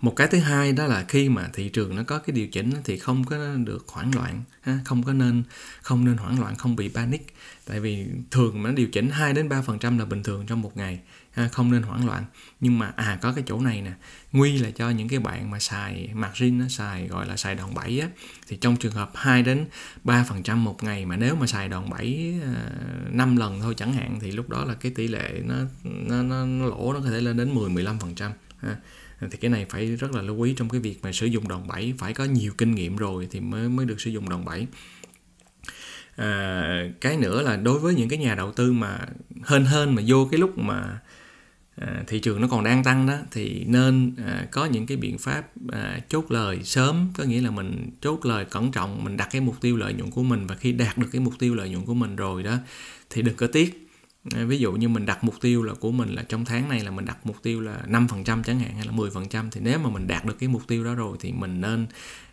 một 0.00 0.16
cái 0.16 0.26
thứ 0.26 0.38
hai 0.38 0.72
đó 0.72 0.86
là 0.86 1.04
khi 1.08 1.28
mà 1.28 1.48
thị 1.52 1.68
trường 1.68 1.96
nó 1.96 2.02
có 2.02 2.18
cái 2.18 2.36
điều 2.36 2.46
chỉnh 2.46 2.72
thì 2.84 2.98
không 2.98 3.24
có 3.24 3.36
được 3.64 3.88
hoảng 3.88 4.10
loạn 4.14 4.42
không 4.84 5.02
có 5.02 5.12
nên 5.12 5.42
không 5.82 6.04
nên 6.04 6.16
hoảng 6.16 6.40
loạn 6.40 6.56
không 6.56 6.76
bị 6.76 6.88
panic. 6.88 7.34
Tại 7.66 7.80
vì 7.80 8.06
thường 8.30 8.62
mà 8.62 8.70
nó 8.70 8.76
điều 8.76 8.88
chỉnh 8.88 9.10
2 9.10 9.32
đến 9.32 9.48
3% 9.48 9.98
là 9.98 10.04
bình 10.04 10.22
thường 10.22 10.46
trong 10.46 10.62
một 10.62 10.76
ngày 10.76 11.00
không 11.52 11.72
nên 11.72 11.82
hoảng 11.82 12.06
loạn. 12.06 12.24
Nhưng 12.60 12.78
mà 12.78 12.92
à 12.96 13.18
có 13.22 13.32
cái 13.32 13.44
chỗ 13.46 13.60
này 13.60 13.82
nè 13.82 13.92
nguy 14.32 14.58
là 14.58 14.70
cho 14.70 14.90
những 14.90 15.08
cái 15.08 15.18
bạn 15.18 15.50
mà 15.50 15.58
xài 15.58 16.10
margin 16.14 16.58
nó 16.58 16.68
xài 16.68 17.06
gọi 17.08 17.26
là 17.26 17.36
xài 17.36 17.54
đòn 17.54 17.74
bẩy 17.74 18.00
á 18.00 18.08
thì 18.48 18.56
trong 18.56 18.76
trường 18.76 18.92
hợp 18.92 19.10
2 19.14 19.42
đến 19.42 19.66
3% 20.04 20.56
một 20.56 20.82
ngày 20.82 21.06
mà 21.06 21.16
nếu 21.16 21.36
mà 21.36 21.46
xài 21.46 21.68
đòn 21.68 21.90
bẩy 21.90 22.40
ờ, 22.42 22.54
5 23.10 23.36
lần 23.36 23.60
thôi 23.60 23.74
chẳng 23.76 23.92
hạn 23.92 24.18
thì 24.20 24.30
lúc 24.30 24.48
đó 24.48 24.64
là 24.64 24.74
cái 24.74 24.92
tỷ 24.94 25.08
lệ 25.08 25.42
nó 25.44 25.54
nó, 25.84 26.22
nó, 26.22 26.46
nó 26.46 26.66
lỗ 26.66 26.92
nó 26.92 27.00
có 27.04 27.10
thể 27.10 27.20
lên 27.20 27.36
đến 27.36 27.54
10 27.54 27.68
15 27.68 27.98
phần 27.98 28.14
trăm 28.14 28.32
thì 29.20 29.38
cái 29.40 29.50
này 29.50 29.66
phải 29.70 29.86
rất 29.86 30.14
là 30.14 30.22
lưu 30.22 30.42
ý 30.42 30.54
trong 30.56 30.68
cái 30.68 30.80
việc 30.80 30.98
mà 31.02 31.12
sử 31.12 31.26
dụng 31.26 31.48
đòn 31.48 31.68
bẩy. 31.68 31.94
Phải 31.98 32.12
có 32.12 32.24
nhiều 32.24 32.52
kinh 32.58 32.74
nghiệm 32.74 32.96
rồi 32.96 33.28
thì 33.30 33.40
mới 33.40 33.68
mới 33.68 33.86
được 33.86 34.00
sử 34.00 34.10
dụng 34.10 34.28
đòn 34.28 34.44
bẩy. 34.44 34.66
À, 36.16 36.90
cái 37.00 37.16
nữa 37.16 37.42
là 37.42 37.56
đối 37.56 37.78
với 37.78 37.94
những 37.94 38.08
cái 38.08 38.18
nhà 38.18 38.34
đầu 38.34 38.52
tư 38.52 38.72
mà 38.72 38.98
hên 39.46 39.64
hên 39.64 39.94
mà 39.94 40.02
vô 40.06 40.28
cái 40.30 40.40
lúc 40.40 40.58
mà 40.58 41.00
à, 41.76 42.02
thị 42.06 42.18
trường 42.18 42.40
nó 42.40 42.48
còn 42.48 42.64
đang 42.64 42.84
tăng 42.84 43.06
đó 43.06 43.16
thì 43.30 43.64
nên 43.64 44.14
à, 44.26 44.46
có 44.50 44.66
những 44.66 44.86
cái 44.86 44.96
biện 44.96 45.18
pháp 45.18 45.44
à, 45.72 46.00
chốt 46.08 46.30
lời 46.30 46.60
sớm. 46.64 47.10
Có 47.16 47.24
nghĩa 47.24 47.40
là 47.40 47.50
mình 47.50 47.90
chốt 48.00 48.26
lời 48.26 48.44
cẩn 48.44 48.72
trọng 48.72 49.04
mình 49.04 49.16
đặt 49.16 49.28
cái 49.30 49.40
mục 49.40 49.60
tiêu 49.60 49.76
lợi 49.76 49.92
nhuận 49.92 50.10
của 50.10 50.22
mình 50.22 50.46
và 50.46 50.54
khi 50.54 50.72
đạt 50.72 50.98
được 50.98 51.08
cái 51.12 51.20
mục 51.20 51.34
tiêu 51.38 51.54
lợi 51.54 51.70
nhuận 51.70 51.84
của 51.84 51.94
mình 51.94 52.16
rồi 52.16 52.42
đó 52.42 52.56
thì 53.10 53.22
đừng 53.22 53.36
có 53.36 53.46
tiếc 53.46 53.89
ví 54.24 54.58
dụ 54.58 54.72
như 54.72 54.88
mình 54.88 55.06
đặt 55.06 55.24
mục 55.24 55.34
tiêu 55.40 55.62
là 55.62 55.74
của 55.74 55.92
mình 55.92 56.08
là 56.08 56.22
trong 56.28 56.44
tháng 56.44 56.68
này 56.68 56.80
là 56.80 56.90
mình 56.90 57.04
đặt 57.04 57.18
mục 57.24 57.36
tiêu 57.42 57.60
là 57.60 57.82
5% 57.88 58.42
chẳng 58.42 58.60
hạn 58.60 58.74
hay 58.74 58.86
là 58.86 58.92
10% 58.92 59.50
thì 59.50 59.60
nếu 59.64 59.78
mà 59.78 59.90
mình 59.90 60.06
đạt 60.06 60.24
được 60.24 60.38
cái 60.38 60.48
mục 60.48 60.62
tiêu 60.66 60.84
đó 60.84 60.94
rồi 60.94 61.16
thì 61.20 61.32
mình 61.32 61.60
nên 61.60 61.86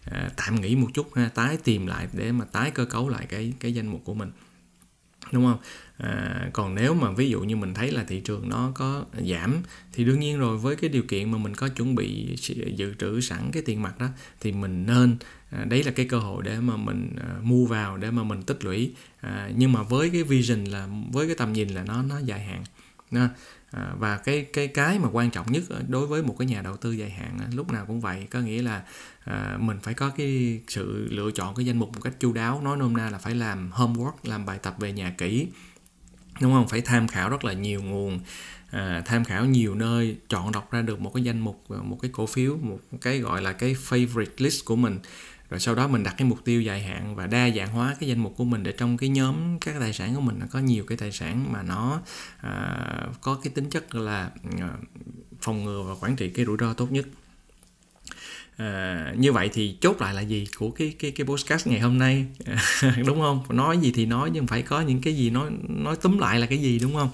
ờ, 0.06 0.30
tạm 0.36 0.62
nghỉ 0.62 0.76
một 0.76 0.88
chút 0.94 1.14
ha, 1.16 1.30
tái 1.36 1.58
tìm 1.64 1.88
lại 1.88 2.08
để 2.14 2.32
mà 2.32 2.46
tái 2.46 2.72
cơ 2.72 2.86
cấu 2.86 3.10
lại 3.10 3.26
cái 3.30 3.54
cái 3.60 3.74
danh 3.74 3.88
mục 3.88 4.02
của 4.04 4.14
mình 4.14 4.32
đúng 5.32 5.46
không 5.46 5.58
à, 5.98 6.50
còn 6.54 6.76
nếu 6.76 6.94
mà 6.94 7.12
ví 7.12 7.30
dụ 7.30 7.42
như 7.42 7.56
mình 7.56 7.74
thấy 7.74 7.92
là 7.92 8.04
thị 8.04 8.20
trường 8.20 8.50
nó 8.50 8.72
có 8.76 9.06
giảm 9.30 9.56
thì 9.94 10.06
đương 10.06 10.20
nhiên 10.20 10.40
rồi 10.40 10.58
với 10.58 10.76
cái 10.76 10.90
điều 10.90 11.04
kiện 11.04 11.32
mà 11.32 11.38
mình 11.38 11.56
có 11.56 11.68
chuẩn 11.68 11.96
bị 11.96 12.36
dự 12.76 12.94
trữ 13.00 13.22
sẵn 13.22 13.52
cái 13.52 13.64
tiền 13.66 13.82
mặt 13.82 14.00
đó 14.00 14.08
thì 14.40 14.52
mình 14.52 14.86
nên 14.86 15.18
à, 15.50 15.66
đấy 15.66 15.84
là 15.84 15.92
cái 15.92 16.06
cơ 16.06 16.20
hội 16.20 16.44
để 16.44 16.60
mà 16.60 16.78
mình 16.78 17.16
à, 17.20 17.36
mua 17.44 17.66
vào 17.66 17.98
để 17.98 18.12
mà 18.12 18.24
mình 18.24 18.44
tích 18.44 18.66
lũy 18.66 18.92
à, 19.22 19.50
nhưng 19.56 19.74
mà 19.74 19.84
với 19.84 20.10
cái 20.10 20.24
vision 20.24 20.66
là 20.66 20.88
với 21.12 21.28
cái 21.28 21.36
tầm 21.36 21.54
nhìn 21.54 21.70
là 21.70 21.84
nó 21.84 22.04
nó 22.04 22.20
dài 22.20 22.40
hạn 22.40 22.64
đó. 23.12 23.28
À, 23.72 23.94
và 24.00 24.18
cái 24.18 24.46
cái 24.54 24.68
cái 24.68 25.00
mà 25.00 25.10
quan 25.12 25.32
trọng 25.32 25.52
nhất 25.52 25.64
ờ, 25.70 25.82
đối 25.88 26.08
với 26.08 26.24
một 26.24 26.36
cái 26.40 26.46
nhà 26.46 26.62
đầu 26.62 26.78
tư 26.78 26.92
dài 26.92 27.10
hạn 27.10 27.38
ờ, 27.40 27.46
lúc 27.54 27.72
nào 27.72 27.86
cũng 27.86 28.02
vậy. 28.02 28.28
Có 28.32 28.40
nghĩa 28.40 28.62
là 28.62 28.84
à, 29.24 29.58
mình 29.60 29.78
phải 29.84 29.94
có 29.94 30.10
cái 30.10 30.62
sự 30.68 31.08
lựa 31.12 31.32
chọn 31.32 31.56
cái 31.56 31.66
danh 31.66 31.80
mục 31.80 31.94
một 31.94 32.02
cách 32.04 32.14
chu 32.20 32.34
đáo 32.34 32.62
nói 32.62 32.78
nôm 32.78 32.98
na 32.98 33.10
là 33.10 33.18
phải 33.18 33.36
làm 33.36 33.72
homework 33.72 34.12
làm 34.24 34.46
bài 34.46 34.60
tập 34.64 34.76
về 34.80 34.92
nhà 34.92 35.14
kỹ 35.18 35.48
đúng 36.42 36.54
không? 36.54 36.68
Phải 36.68 36.82
tham 36.82 37.08
khảo 37.08 37.30
rất 37.30 37.46
là 37.46 37.54
nhiều 37.54 37.84
nguồn 37.84 38.20
à, 38.72 39.02
tham 39.06 39.26
khảo 39.26 39.46
nhiều 39.46 39.76
nơi 39.76 40.18
chọn 40.30 40.52
đọc 40.52 40.72
ra 40.72 40.82
được 40.82 41.00
một 41.00 41.12
cái 41.14 41.24
danh 41.24 41.40
mục 41.40 41.64
một 41.70 41.98
cái 42.02 42.12
cổ 42.14 42.26
phiếu 42.26 42.58
một 42.58 42.80
cái 43.02 43.20
gọi 43.20 43.42
là 43.42 43.54
cái 43.54 43.76
favorite 43.90 44.26
list 44.38 44.66
của 44.66 44.76
mình 44.76 45.00
rồi 45.50 45.60
sau 45.60 45.76
đó 45.76 45.88
mình 45.88 46.04
đặt 46.04 46.16
cái 46.18 46.28
mục 46.28 46.46
tiêu 46.46 46.62
dài 46.62 46.82
hạn 46.82 47.16
và 47.16 47.28
đa 47.28 47.50
dạng 47.50 47.72
hóa 47.72 47.96
cái 48.00 48.10
danh 48.10 48.20
mục 48.20 48.34
của 48.38 48.44
mình 48.44 48.64
để 48.64 48.72
trong 48.72 48.98
cái 48.98 49.10
nhóm 49.10 49.60
các 49.60 49.76
tài 49.80 49.94
sản 49.94 50.16
của 50.16 50.22
mình 50.22 50.40
nó 50.40 50.46
có 50.52 50.60
nhiều 50.60 50.86
cái 50.88 50.98
tài 50.98 51.12
sản 51.12 51.52
mà 51.52 51.64
nó 51.64 52.02
uh, 52.38 53.22
có 53.22 53.40
cái 53.44 53.54
tính 53.56 53.70
chất 53.70 53.96
là 53.96 54.32
uh, 54.48 54.62
phòng 55.42 55.64
ngừa 55.64 55.84
và 55.88 55.96
quản 56.02 56.16
trị 56.16 56.30
cái 56.30 56.46
rủi 56.46 56.58
ro 56.60 56.74
tốt 56.74 56.92
nhất. 56.92 57.06
À, 58.58 59.14
như 59.18 59.32
vậy 59.32 59.50
thì 59.54 59.78
chốt 59.82 60.02
lại 60.02 60.14
là 60.14 60.22
gì? 60.22 60.48
Của 60.58 60.72
cái 60.72 60.94
cái 61.00 61.12
cái 61.12 61.28
podcast 61.28 61.68
ngày 61.68 61.80
hôm 61.80 61.98
nay. 61.98 62.26
Đúng 63.06 63.20
không? 63.20 63.44
Nói 63.50 63.78
gì 63.78 63.92
thì 63.92 64.06
nói 64.06 64.30
nhưng 64.34 64.48
phải 64.48 64.62
có 64.62 64.82
những 64.82 65.02
cái 65.02 65.16
gì 65.16 65.30
nói 65.30 65.50
nói 65.70 65.96
túm 65.96 66.18
lại 66.18 66.40
là 66.40 66.46
cái 66.46 66.58
gì 66.58 66.80
đúng 66.80 66.94
không? 66.94 67.10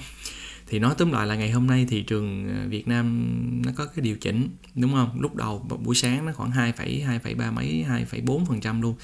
Thì 0.73 0.79
nói 0.79 0.95
tóm 0.97 1.11
lại 1.11 1.27
là 1.27 1.35
ngày 1.35 1.51
hôm 1.51 1.67
nay 1.67 1.85
thị 1.89 2.01
trường 2.01 2.49
à, 2.49 2.65
Việt 2.69 2.87
Nam 2.87 3.27
nó 3.65 3.71
có 3.75 3.85
cái 3.85 4.03
điều 4.03 4.15
chỉnh 4.15 4.49
đúng 4.75 4.93
không? 4.93 5.21
Lúc 5.21 5.35
đầu 5.35 5.67
buổi 5.83 5.95
sáng 5.95 6.25
nó 6.25 6.31
khoảng 6.33 6.51
hai 6.51 6.71
phẩy 6.71 7.01
hai 7.01 7.19
phẩy 7.19 7.35
ba 7.35 7.51
mấy 7.51 7.83
hai 7.83 8.05
phẩy 8.05 8.21
bốn 8.21 8.45
phần 8.45 8.59
trăm 8.59 8.81
luôn. 8.81 8.95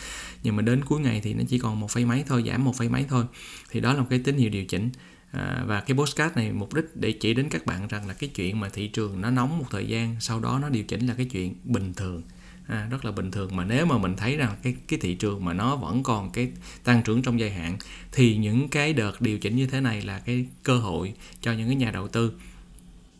Nhưng 0.43 0.55
mà 0.55 0.61
đến 0.61 0.85
cuối 0.85 0.99
ngày 0.99 1.21
thì 1.23 1.33
nó 1.33 1.43
chỉ 1.47 1.59
còn 1.59 1.79
một 1.79 1.91
phẩy 1.91 2.05
mấy 2.05 2.23
thôi 2.27 2.43
giảm 2.47 2.63
một 2.63 2.75
phẩy 2.75 2.89
mấy 2.89 3.05
thôi. 3.09 3.25
Thì 3.71 3.79
đó 3.79 3.93
là 3.93 3.99
một 3.99 4.07
cái 4.09 4.19
tín 4.19 4.37
hiệu 4.37 4.49
điều 4.49 4.65
chỉnh. 4.65 4.89
À, 5.31 5.63
và 5.67 5.81
cái 5.81 5.97
postcard 5.97 6.35
này 6.35 6.51
mục 6.51 6.73
đích 6.73 6.85
để 6.95 7.11
chỉ 7.11 7.33
đến 7.33 7.49
các 7.49 7.65
bạn 7.65 7.87
rằng 7.87 8.07
là 8.07 8.13
cái 8.13 8.29
chuyện 8.35 8.59
mà 8.59 8.69
thị 8.69 8.87
trường 8.87 9.21
nó 9.21 9.29
nóng 9.29 9.57
một 9.57 9.65
thời 9.71 9.87
gian 9.87 10.15
sau 10.19 10.39
đó 10.39 10.59
nó 10.61 10.69
điều 10.69 10.83
chỉnh 10.83 11.07
là 11.07 11.13
cái 11.13 11.25
chuyện 11.25 11.55
bình 11.63 11.93
thường 11.93 12.21
à, 12.69 12.87
rất 12.91 13.05
là 13.05 13.11
bình 13.11 13.31
thường. 13.31 13.55
Mà 13.55 13.65
nếu 13.65 13.85
mà 13.85 13.97
mình 13.97 14.15
thấy 14.15 14.37
rằng 14.37 14.55
cái 14.63 14.75
cái 14.87 14.99
thị 14.99 15.15
trường 15.15 15.45
mà 15.45 15.53
nó 15.53 15.75
vẫn 15.75 16.03
còn 16.03 16.31
cái 16.31 16.51
tăng 16.83 17.03
trưởng 17.03 17.21
trong 17.21 17.39
dài 17.39 17.51
hạn 17.51 17.77
thì 18.11 18.37
những 18.37 18.69
cái 18.69 18.93
đợt 18.93 19.21
điều 19.21 19.37
chỉnh 19.39 19.55
như 19.55 19.67
thế 19.67 19.81
này 19.81 20.01
là 20.01 20.19
cái 20.19 20.45
cơ 20.63 20.77
hội 20.77 21.13
cho 21.41 21.51
những 21.51 21.67
cái 21.67 21.75
nhà 21.75 21.91
đầu 21.91 22.07
tư 22.07 22.33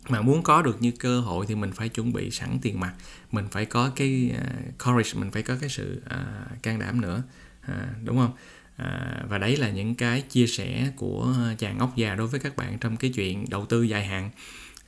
mà 0.10 0.22
muốn 0.22 0.44
có 0.44 0.62
được 0.62 0.82
như 0.82 0.92
cơ 0.92 1.20
hội 1.20 1.46
thì 1.50 1.56
mình 1.56 1.72
phải 1.72 1.90
chuẩn 1.90 2.14
bị 2.14 2.32
sẵn 2.32 2.58
tiền 2.62 2.80
mặt. 2.80 2.94
Mình 3.32 3.46
phải 3.52 3.66
có 3.66 3.92
cái 3.96 4.32
uh, 4.36 4.80
courage 4.86 5.14
mình 5.14 5.32
phải 5.32 5.42
có 5.42 5.56
cái 5.62 5.70
sự 5.70 6.02
uh, 6.06 6.64
can 6.64 6.80
đảm 6.80 7.02
nữa. 7.02 7.24
À, 7.62 7.88
đúng 8.04 8.18
không? 8.18 8.32
À, 8.78 9.24
và 9.30 9.38
đấy 9.38 9.58
là 9.58 9.70
những 9.70 9.96
cái 9.96 10.22
chia 10.22 10.48
sẻ 10.48 10.92
của 10.96 11.36
chàng 11.58 11.80
ốc 11.80 11.96
già 11.96 12.16
đối 12.16 12.28
với 12.28 12.40
các 12.40 12.56
bạn 12.56 12.78
trong 12.82 12.98
cái 12.98 13.12
chuyện 13.12 13.46
đầu 13.50 13.66
tư 13.66 13.84
dài 13.84 14.06
hạn. 14.06 14.30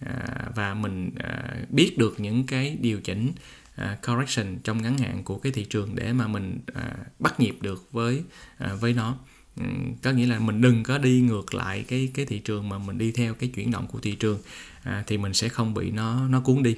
À, 0.06 0.16
và 0.56 0.74
mình 0.74 1.12
à, 1.20 1.56
biết 1.70 1.98
được 1.98 2.20
những 2.20 2.46
cái 2.46 2.78
điều 2.82 3.02
chỉnh 3.02 3.32
uh, 3.82 4.02
correction 4.08 4.60
trong 4.64 4.82
ngắn 4.82 4.98
hạn 4.98 5.24
của 5.24 5.38
cái 5.38 5.52
thị 5.52 5.66
trường 5.66 5.96
để 5.96 6.14
mà 6.14 6.28
mình 6.28 6.60
uh, 6.72 7.20
bắt 7.20 7.40
nhịp 7.40 7.58
được 7.62 7.92
với 7.92 8.24
uh, 8.64 8.82
với 8.82 8.94
nó. 8.94 9.18
Ừ, 9.58 9.64
có 10.04 10.12
nghĩa 10.12 10.26
là 10.26 10.40
mình 10.40 10.62
đừng 10.62 10.84
có 10.84 10.98
đi 10.98 11.22
ngược 11.22 11.54
lại 11.54 11.86
cái 11.88 12.12
cái 12.14 12.26
thị 12.26 12.40
trường 12.40 12.70
mà 12.70 12.78
mình 12.78 12.98
đi 12.98 13.12
theo 13.12 13.34
cái 13.34 13.50
chuyển 13.50 13.72
động 13.72 13.88
của 13.88 14.00
thị 14.00 14.16
trường 14.16 14.40
à, 14.84 15.04
thì 15.08 15.18
mình 15.18 15.34
sẽ 15.34 15.50
không 15.50 15.74
bị 15.74 15.92
nó 15.92 16.28
nó 16.28 16.40
cuốn 16.40 16.64
đi. 16.64 16.76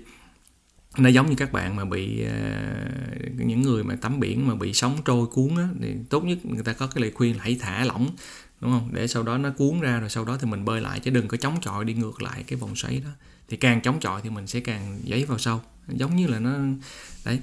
Nó 0.98 1.10
giống 1.10 1.30
như 1.30 1.36
các 1.36 1.52
bạn 1.52 1.76
mà 1.76 1.86
bị 1.86 2.26
uh, 2.26 3.40
những 3.46 3.62
người 3.62 3.84
mà 3.84 3.96
tắm 3.96 4.20
biển 4.20 4.48
mà 4.48 4.56
bị 4.56 4.74
sóng 4.74 4.98
trôi 5.06 5.28
cuốn 5.28 5.56
á 5.58 5.68
thì 5.82 5.94
tốt 6.10 6.24
nhất 6.24 6.46
người 6.46 6.64
ta 6.64 6.74
có 6.74 6.88
cái 6.88 7.02
lời 7.02 7.12
khuyên 7.12 7.38
là 7.38 7.44
hãy 7.44 7.58
thả 7.60 7.86
lỏng 7.86 8.10
đúng 8.64 8.72
không? 8.72 8.90
Để 8.92 9.08
sau 9.08 9.24
đó 9.24 9.38
nó 9.38 9.52
cuốn 9.52 9.80
ra 9.80 10.00
rồi 10.00 10.10
sau 10.10 10.26
đó 10.26 10.38
thì 10.38 10.48
mình 10.48 10.66
bơi 10.66 10.82
lại 10.82 11.00
chứ 11.00 11.12
đừng 11.12 11.28
có 11.28 11.38
chống 11.38 11.58
chọi 11.62 11.86
đi 11.86 11.94
ngược 11.94 12.22
lại 12.22 12.44
cái 12.48 12.60
vòng 12.60 12.76
xoáy 12.76 13.02
đó. 13.06 13.10
Thì 13.50 13.58
càng 13.58 13.82
chống 13.82 14.00
chọi 14.00 14.22
thì 14.24 14.30
mình 14.30 14.48
sẽ 14.48 14.60
càng 14.60 15.00
giấy 15.04 15.26
vào 15.26 15.38
sâu. 15.38 15.62
Giống 15.88 16.16
như 16.16 16.28
là 16.28 16.40
nó 16.40 16.52
đấy. 17.26 17.40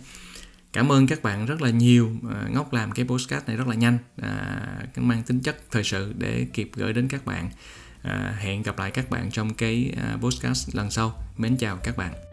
Cảm 0.72 0.92
ơn 0.92 1.06
các 1.06 1.22
bạn 1.22 1.46
rất 1.46 1.62
là 1.62 1.70
nhiều 1.70 2.10
à, 2.30 2.48
ngốc 2.50 2.72
làm 2.72 2.92
cái 2.92 3.06
postcard 3.06 3.46
này 3.46 3.56
rất 3.56 3.68
là 3.68 3.74
nhanh 3.74 3.98
à, 4.22 4.66
mang 4.96 5.22
tính 5.22 5.40
chất 5.40 5.70
thời 5.70 5.84
sự 5.84 6.14
để 6.18 6.46
kịp 6.52 6.70
gửi 6.74 6.92
đến 6.92 7.08
các 7.08 7.26
bạn. 7.26 7.50
À, 8.02 8.36
hẹn 8.38 8.62
gặp 8.62 8.78
lại 8.78 8.90
các 8.90 9.10
bạn 9.10 9.30
trong 9.30 9.54
cái 9.54 9.92
à, 9.96 10.16
postcard 10.20 10.76
lần 10.76 10.90
sau. 10.90 11.22
Mến 11.36 11.56
chào 11.56 11.76
các 11.76 11.96
bạn. 11.96 12.29